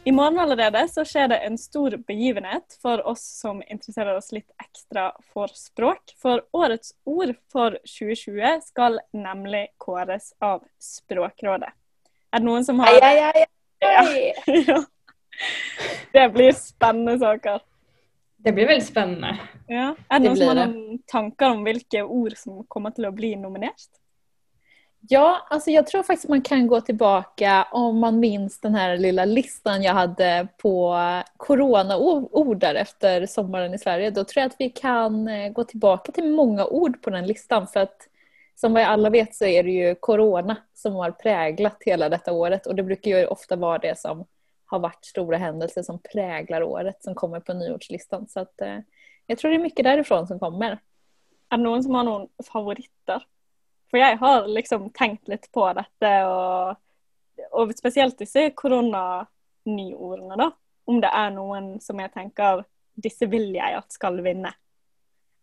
[0.03, 4.49] I morgen allerede så skjer det en stor begivenhet for oss som interesserer oss litt
[4.57, 6.15] ekstra for språk.
[6.17, 11.69] For årets ord for 2020 skal nemlig kåres av Språkrådet.
[12.33, 13.45] Er det noen som har Ai, ai,
[13.85, 14.33] ai, ai.
[14.65, 14.81] Ja.
[16.11, 17.61] Det blir spennende saker.
[18.41, 19.37] Det blir veldig spennende.
[19.69, 19.93] Ja.
[20.09, 23.13] Er det Det noen som har noen tanker om hvilke ord som kommer til å
[23.13, 24.00] bli nominert?
[25.09, 29.25] Ja, alltså jag tror faktiskt man kan gå tillbaka om man minns den här lilla
[29.25, 30.97] listan jag hade på
[31.37, 34.11] coronaordar efter sommaren i Sverige.
[34.11, 37.67] Då tror jag att vi kan eh, gå tillbaka till många ord på den listan
[37.67, 38.07] för att
[38.55, 42.67] som vi alla vet så är det ju corona som har präglat hela detta året
[42.67, 44.25] och det brukar ju ofta vara det som
[44.65, 48.27] har varit stora händelser som präglar året som kommer på nyårslistan.
[48.27, 48.77] Så att eh,
[49.27, 50.71] jag tror det är mycket därifrån som kommer.
[51.49, 53.25] Er det noen som har noen favoritter?
[53.91, 56.77] For jeg har liksom tenkt litt på dette, og,
[57.51, 60.51] og spesielt disse koronanyordene, da.
[60.87, 62.63] Om det er noen som jeg tenker
[63.01, 64.53] disse vil jeg at skal vinne.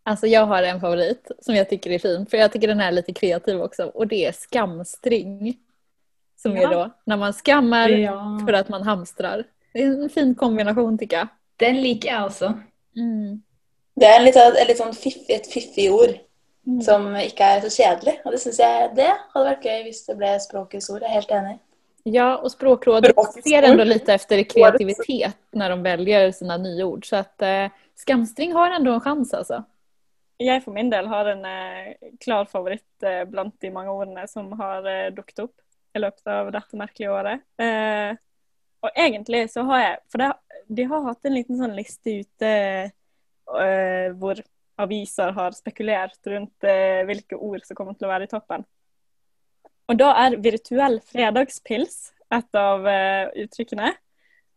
[0.09, 2.91] Alltså jag har en favorit som jag tycker är fin, för jag tycker den är
[2.93, 5.57] lite kreativ också och det är skamstring.
[6.37, 6.69] Som Ja.
[6.69, 8.41] är då när man skammar Ja.
[8.47, 9.45] för att man hamstrar.
[9.73, 11.29] Det är en fin kombination tycker jag.
[11.57, 12.53] Den liker jeg også.
[12.97, 13.43] Mm.
[14.01, 16.15] Det er litt, et litt sånn fiffig, et fiffig ord
[16.69, 16.83] Mm.
[16.85, 18.19] som ikke er så kjedelig.
[18.25, 21.01] Og det syns jeg det hadde vært gøy hvis det ble språkets ord.
[21.01, 21.57] Jeg er helt enig.
[22.09, 23.15] Ja, og språkrådet
[23.45, 27.07] ser ändå litt efter kreativitet når de velger sine nye ord.
[27.09, 29.65] Så at, eh, skamstring har ändå en chans altså.
[30.39, 34.53] Jeg for min del har en eh, klar favoritt eh, blant de mange ordene som
[34.61, 35.57] har eh, dukket opp
[35.97, 37.43] i løpet av dette merkelige året.
[37.59, 38.13] Eh,
[38.85, 40.29] og egentlig så har jeg For det,
[40.69, 44.45] de har hatt en liten sånn liste ute eh, hvor
[44.79, 48.65] aviser har spekulert rundt eh, hvilke ord som kommer til å være i toppen.
[49.89, 53.93] Og da er virtuell fredagspils et av eh, uttrykkene.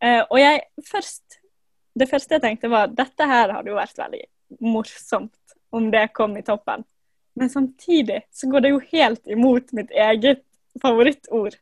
[0.02, 1.38] Eh, og jeg først
[1.92, 4.22] Det første jeg tenkte var dette her hadde jo vært veldig
[4.64, 6.86] morsomt om det kom i toppen.
[7.36, 10.40] Men samtidig så går det jo helt imot mitt eget
[10.80, 11.58] favorittord.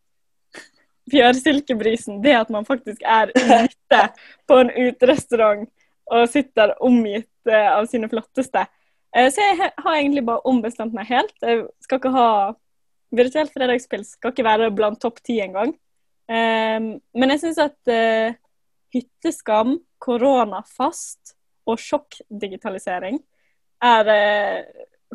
[1.10, 2.20] Fjørsilkebrisen.
[2.22, 4.00] Det at man faktisk er ute
[4.46, 5.66] på en uterestaurant
[6.10, 8.64] og sitter omgitt eh, av sine flotteste.
[9.16, 11.36] Eh, så jeg har egentlig bare ombestemt meg helt.
[11.42, 12.32] Jeg skal ikke ha
[13.10, 14.04] Virtuelt fredagspill.
[14.06, 15.72] skal ikke være blant topp ti engang.
[16.30, 16.84] Um,
[17.18, 18.36] men jeg syns at eh,
[18.94, 21.32] hytteskam, koronafast
[21.66, 23.18] og sjokkdigitalisering
[23.82, 24.12] er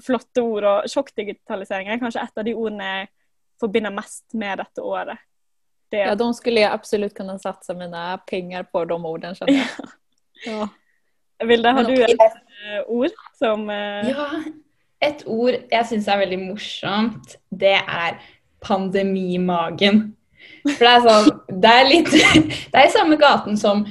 [0.03, 0.67] flotte ord.
[0.67, 3.07] Og sjokkdigitalisering er kanskje et av de ordene jeg
[3.63, 5.23] forbinder mest med dette året.
[5.91, 9.93] Det, Ja, de skulle jeg absolutt kunne satsa mine penger på de ordene, skjønner jeg.
[10.45, 10.51] Ja.
[10.51, 10.65] ja.
[11.43, 14.29] Vilde, har du et eh, ord som eh, Ja,
[15.03, 18.21] et ord jeg syns er veldig morsomt, det er
[18.63, 20.07] pandemimagen.
[20.63, 21.27] For det er sånn
[21.61, 22.09] Det er litt
[22.71, 23.83] Det er i samme gaten som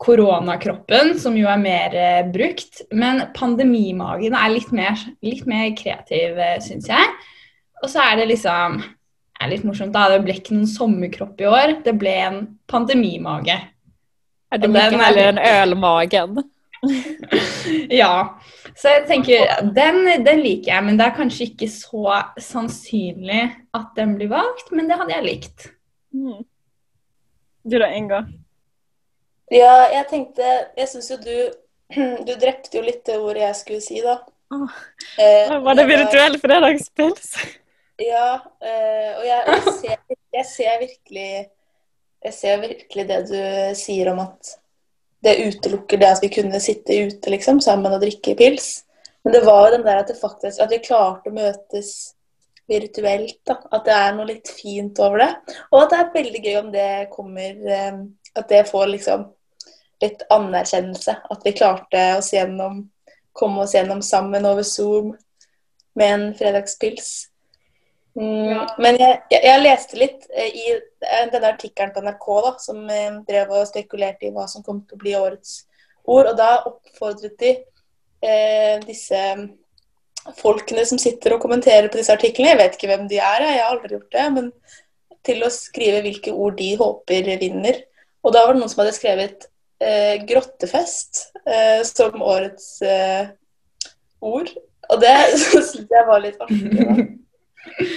[0.00, 2.84] koronakroppen, som jo er mer eh, brukt.
[2.92, 7.10] Men pandemimagen er litt mer, litt mer kreativ, syns jeg.
[7.80, 8.80] Og så er det liksom
[9.40, 12.40] det er litt morsomt da, Det ble ikke noen sommerkropp i år, det ble en
[12.68, 13.54] pandemimage.
[14.52, 16.42] Er det er heller en ølmagen?
[18.00, 18.40] Ja.
[18.76, 23.42] Så jeg tenker, den, den liker jeg, men det er kanskje ikke så sannsynlig
[23.76, 24.70] at den blir valgt.
[24.72, 25.66] Men det hadde jeg likt.
[26.14, 26.44] Mm.
[27.70, 28.24] Du da, Inga?
[29.50, 30.46] Ja, jeg tenkte
[30.78, 31.34] Jeg syns jo du
[32.26, 34.16] Du drepte jo litt det ordet jeg skulle si, da.
[34.50, 34.76] Oh.
[35.20, 37.34] Eh, Var det virtuell fredagspils?
[38.00, 39.96] Ja, eh, og jeg, jeg, ser,
[40.32, 41.32] jeg ser virkelig
[42.24, 43.42] Jeg ser virkelig det du
[43.76, 44.54] sier om at
[45.24, 48.70] det utelukker det at vi kunne sitte ute liksom, sammen og drikke pils.
[49.24, 51.90] Men det var jo den der at faktisk At vi klarte å møtes
[52.70, 53.40] virtuelt.
[53.46, 55.58] da, At det er noe litt fint over det.
[55.72, 58.00] Og at det er veldig gøy om det kommer eh,
[58.34, 59.26] At det får liksom
[60.00, 61.16] litt anerkjennelse.
[61.30, 62.86] At vi klarte oss gjennom
[63.32, 65.16] komme oss gjennom sammen over Zoom
[65.94, 67.29] med en fredagspils.
[68.18, 72.52] Mm, Men jeg, jeg, jeg leste litt eh, i eh, denne artikkelen på NRK da,
[72.62, 75.60] som eh, drev og spekulerte i hva som kom til å bli årets
[76.04, 76.32] ord.
[76.32, 77.52] Og da oppfordret de
[78.26, 79.20] eh, disse
[80.40, 83.60] folkene som sitter og kommenterer på disse artiklene, jeg vet ikke hvem de er, jeg,
[83.62, 84.50] har aldri gjort det, men
[85.24, 87.78] til å skrive hvilke ord de håper vinner.
[88.26, 89.46] Og da var det noen som hadde skrevet
[89.80, 92.82] eh, 'grottefest' eh, som årets
[94.20, 94.50] ord.
[94.90, 96.74] Og det syns jeg var litt artig.
[96.74, 96.98] da.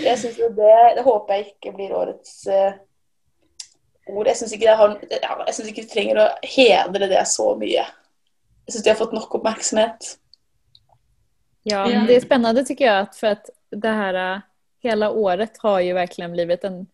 [0.04, 2.74] Jeg synes jo det, det håper jeg ikke blir årets uh,
[4.12, 4.28] ord.
[4.28, 4.74] Jeg syns ikke,
[5.70, 7.86] ikke vi trenger å hedre det så mye.
[8.66, 10.18] Jeg syns de har fått nok oppmerksomhet.
[11.64, 12.04] Ja, Ja.
[12.08, 14.42] det er spennende tycker jeg, at for at det här hele
[14.80, 16.88] hela året har ju verkligen blivit en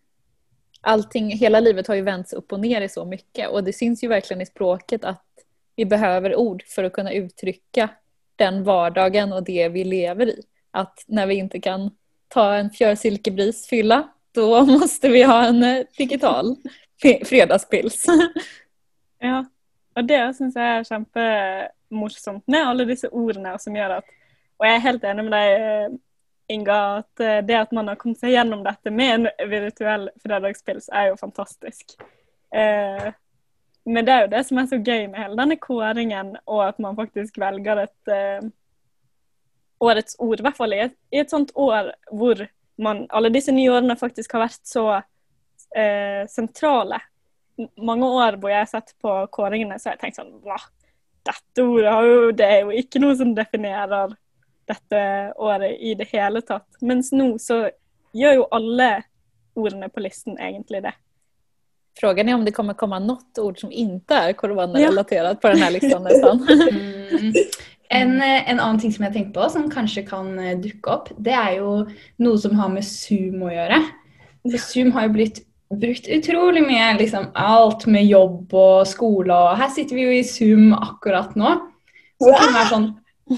[0.82, 4.04] allting, hela livet har ju vänts upp och ner i så mycket och det syns
[4.04, 5.26] ju verkligen i språket att
[5.76, 7.90] vi behöver ord för att kunna uttrycka
[8.36, 10.42] den vardagen och det vi lever i.
[10.72, 11.92] Att när vi inte kan
[12.30, 16.56] ta en fjörsilkebrisfylla då måste vi ha en eh, digital
[17.26, 18.06] fredagspils.
[19.22, 19.44] Ja.
[20.00, 24.14] Og det syns jeg er kjempemorsomt med alle disse ordene som gjør at
[24.60, 25.98] Og jeg er helt enig med deg, eh,
[26.56, 30.88] Inga, at eh, det at man har kommet seg gjennom dette med en virtuell fredagspils,
[30.88, 31.98] er jo fantastisk.
[33.86, 36.80] Men det er jo det som er så gøy med hele denne kåringen, og at
[36.80, 38.14] man faktisk velger et
[39.80, 40.40] årets ord.
[40.40, 42.42] I hvert fall i et, i et sånt år hvor
[42.80, 47.02] man, alle disse nye årene faktisk har vært så eh, sentrale
[47.78, 50.60] mange år hvor jeg har sett på kåringene, så har jeg tenkt sånn Hva?
[51.30, 54.16] Dette ordet har jo, det er jo ikke noe som definerer
[54.70, 55.02] dette
[55.42, 56.68] året i det hele tatt.
[56.86, 57.66] Mens nå så
[58.16, 58.90] gjør jo alle
[59.60, 60.94] ordene på listen egentlig det.
[62.00, 64.34] Frågan är om det kommer komma något ord som inte är
[65.26, 65.36] ja.
[65.36, 66.48] på den här listan nästan.
[67.12, 67.34] Mm.
[67.90, 71.12] En, eh, en annen ting som jeg tenkte på, som kanskje kan eh, dukke opp,
[71.18, 71.72] det er jo
[72.22, 73.80] noe som har med Zoom å gjøre.
[74.46, 76.98] For Zoom har jo blitt brukt utrolig mye.
[77.00, 79.34] liksom Alt med jobb og skole.
[79.34, 81.56] Og her sitter vi jo i Zoom akkurat nå.
[82.20, 82.90] Så det kan være sånn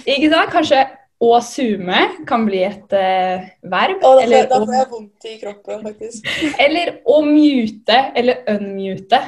[0.01, 0.51] Ikke sant?
[0.53, 0.85] Kanskje
[1.21, 4.01] å zoome kan bli et uh, verb.
[4.01, 6.31] Å, da Eller da får jeg vondt i kroppen, faktisk.
[6.65, 9.19] eller å mute eller unmute.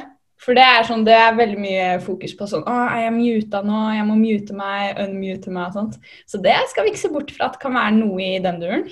[0.44, 3.62] For det er, sånn, det er veldig mye fokus på sånn Å, er jeg muta
[3.64, 3.78] nå?
[3.96, 6.12] Jeg må mute meg, unmute meg og sånt.
[6.28, 8.84] Så det skal vi ikke se bort fra at kan være noe i den duren.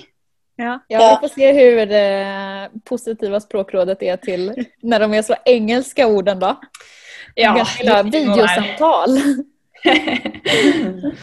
[0.57, 0.79] Ja.
[0.89, 4.51] Ja, vi får se hur det positiva språkrådet er til
[4.85, 6.51] når de er så engelska orden då.
[7.35, 9.17] Ja, Ganska det videosamtal.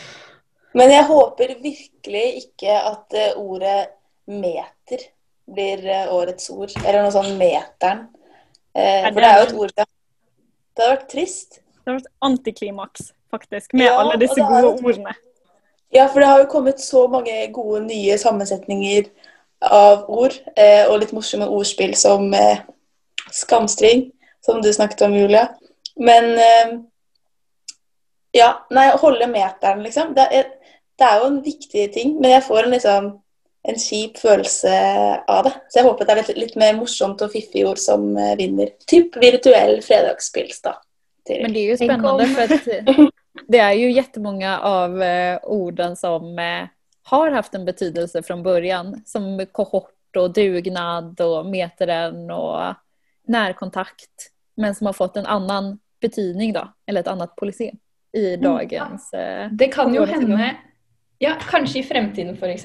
[0.78, 3.88] Men jeg håper virkelig ikke at eh, ordet
[4.30, 5.06] meter
[5.50, 6.74] blir eh, årets ord.
[6.84, 8.04] Eller noe sånn meteren.
[8.74, 9.86] Eh, for det er jo et ord det
[10.80, 11.58] Det hadde vært trist.
[11.60, 14.78] Det har vært antiklimaks, faktisk, med Ja, alle disse gode vært...
[14.80, 15.12] ordene.
[15.92, 19.10] Ja, for det har jo kommet så mange gode nye sammensetninger
[19.68, 20.38] av ord.
[20.56, 22.62] Eh, og litt morsomme ordspill som eh,
[23.28, 24.06] skamstring,
[24.40, 25.50] som du snakket om, Julia.
[26.00, 26.72] Men eh,
[28.40, 30.14] ja, nei, holde meteren, liksom.
[30.16, 30.48] Det er,
[30.96, 33.12] det er jo en viktig ting, men jeg får en liksom
[33.68, 34.72] en kjip følelse
[35.28, 35.52] av det.
[35.68, 38.72] Så jeg håper det er litt, litt mer morsomt og fiffig ord som eh, vinner.
[38.88, 40.76] Typ virtuell fredagspils, da.
[41.28, 41.42] Til.
[41.44, 43.10] Men det er jo spennende, for
[43.52, 46.70] det er jo jättemånga av eh, orden som eh,
[47.10, 48.94] har haft en betydelse fra början.
[49.06, 52.80] Som kohort og dugnad og meteren og
[53.30, 54.30] närkontakt.
[54.56, 57.70] Men som har fått en annen betydning då, eller et annet policy
[58.12, 59.10] i dagens...
[59.12, 59.48] Ja.
[59.52, 60.54] Det kan jo hende
[61.20, 62.64] ja, Kanskje i fremtiden f.eks.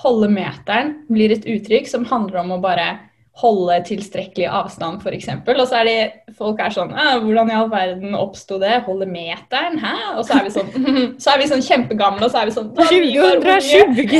[0.00, 2.90] holde meteren blir et uttrykk som handler om å bare
[3.40, 5.28] holde tilstrekkelig avstand, f.eks.
[5.48, 8.82] Og så er det folk er sånn Hvordan i all verden oppsto det?
[8.84, 9.78] Holde meteren?
[9.80, 9.94] Hæ?
[10.18, 10.68] Og så er vi sånn,
[11.22, 14.12] så er vi sånn kjempegamle, og så er vi sånn 2020!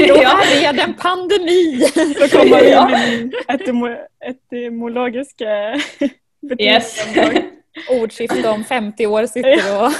[0.00, 1.60] Nå er det en pandemi!
[1.84, 3.92] Så kommer vi inn etymo
[4.30, 5.52] etymologiske
[6.56, 6.94] Yes.
[7.92, 9.92] Ordskifte om 50 år sitter og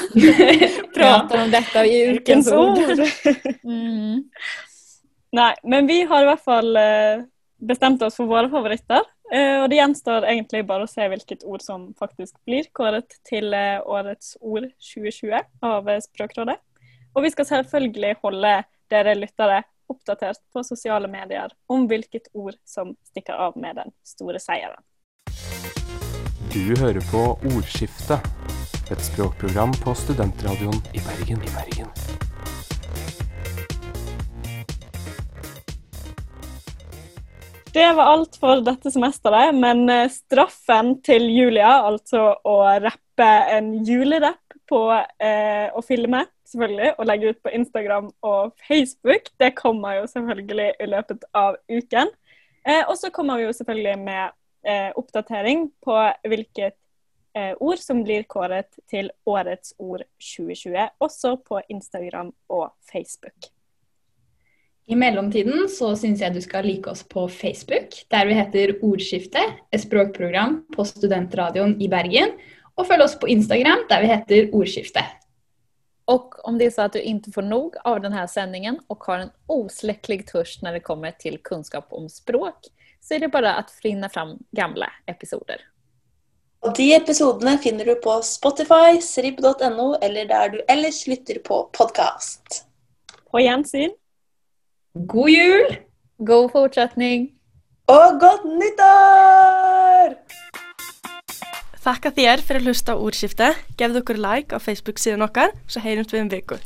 [0.94, 3.02] prater om dette i ukens ord.
[3.60, 4.24] Mm.
[5.32, 7.22] Nei, men vi har i hvert fall eh,
[7.62, 9.04] bestemt oss for våre favoritter.
[9.30, 13.54] Eh, og det gjenstår egentlig bare å se hvilket ord som faktisk blir kåret til
[13.54, 15.38] eh, årets ord 2020
[15.70, 16.58] av Språkrådet.
[17.14, 18.54] Og vi skal selvfølgelig holde
[18.90, 24.42] dere lyttere oppdatert på sosiale medier om hvilket ord som stikker av med den store
[24.42, 24.82] seieren.
[26.50, 27.22] Du hører på
[27.52, 28.26] Ordskiftet,
[28.90, 31.46] et språkprogram på studentradioen i Bergen.
[31.46, 32.09] I Bergen.
[37.72, 43.68] Det var alt for dette semesteret, men eh, straffen til Julia, altså å rappe en
[43.86, 50.00] julerapp på eh, å filme, selvfølgelig, og legge ut på Instagram og Facebook, det kommer
[50.00, 52.10] jo selvfølgelig i løpet av uken.
[52.66, 54.34] Eh, og så kommer vi jo selvfølgelig med
[54.66, 56.74] eh, oppdatering på hvilket
[57.38, 63.52] eh, ord som blir kåret til årets ord 2020, også på Instagram og Facebook.
[64.90, 69.42] I mellomtiden så syns jeg du skal like oss på Facebook, der vi heter Ordskifte,
[69.70, 72.32] et språkprogram på studentradioen i Bergen.
[72.74, 75.04] Og følg oss på Instagram, der vi heter Ordskifte.
[76.10, 79.22] Og om det er så at du ikke får nok av denne sendingen og har
[79.28, 82.66] en oslekkelig tørst når det kommer til kunnskap om språk,
[82.98, 85.62] så er det bare å finne fram gamle episoder.
[86.66, 92.64] Og De episodene finner du på Spotify, srib.no eller der du ellers lytter på podkast.
[93.30, 93.94] På gjensyn.
[94.94, 95.76] God jul!
[96.26, 97.28] God fortsetning!
[97.86, 100.16] Og godt nyttår!
[101.78, 103.52] Þakka þér fyrir að hlusta á úrskifte.
[103.78, 106.58] Gefðu okkur like á Facebook-síðan okkar, så heyrjumst við um viku.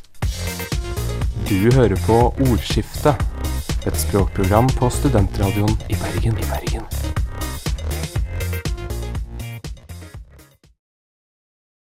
[1.45, 2.17] Du hører på
[2.49, 3.13] Ordskifte,
[3.85, 6.41] et språkprogram på studentradioen i Bergen.
[6.41, 7.24] I Bergen.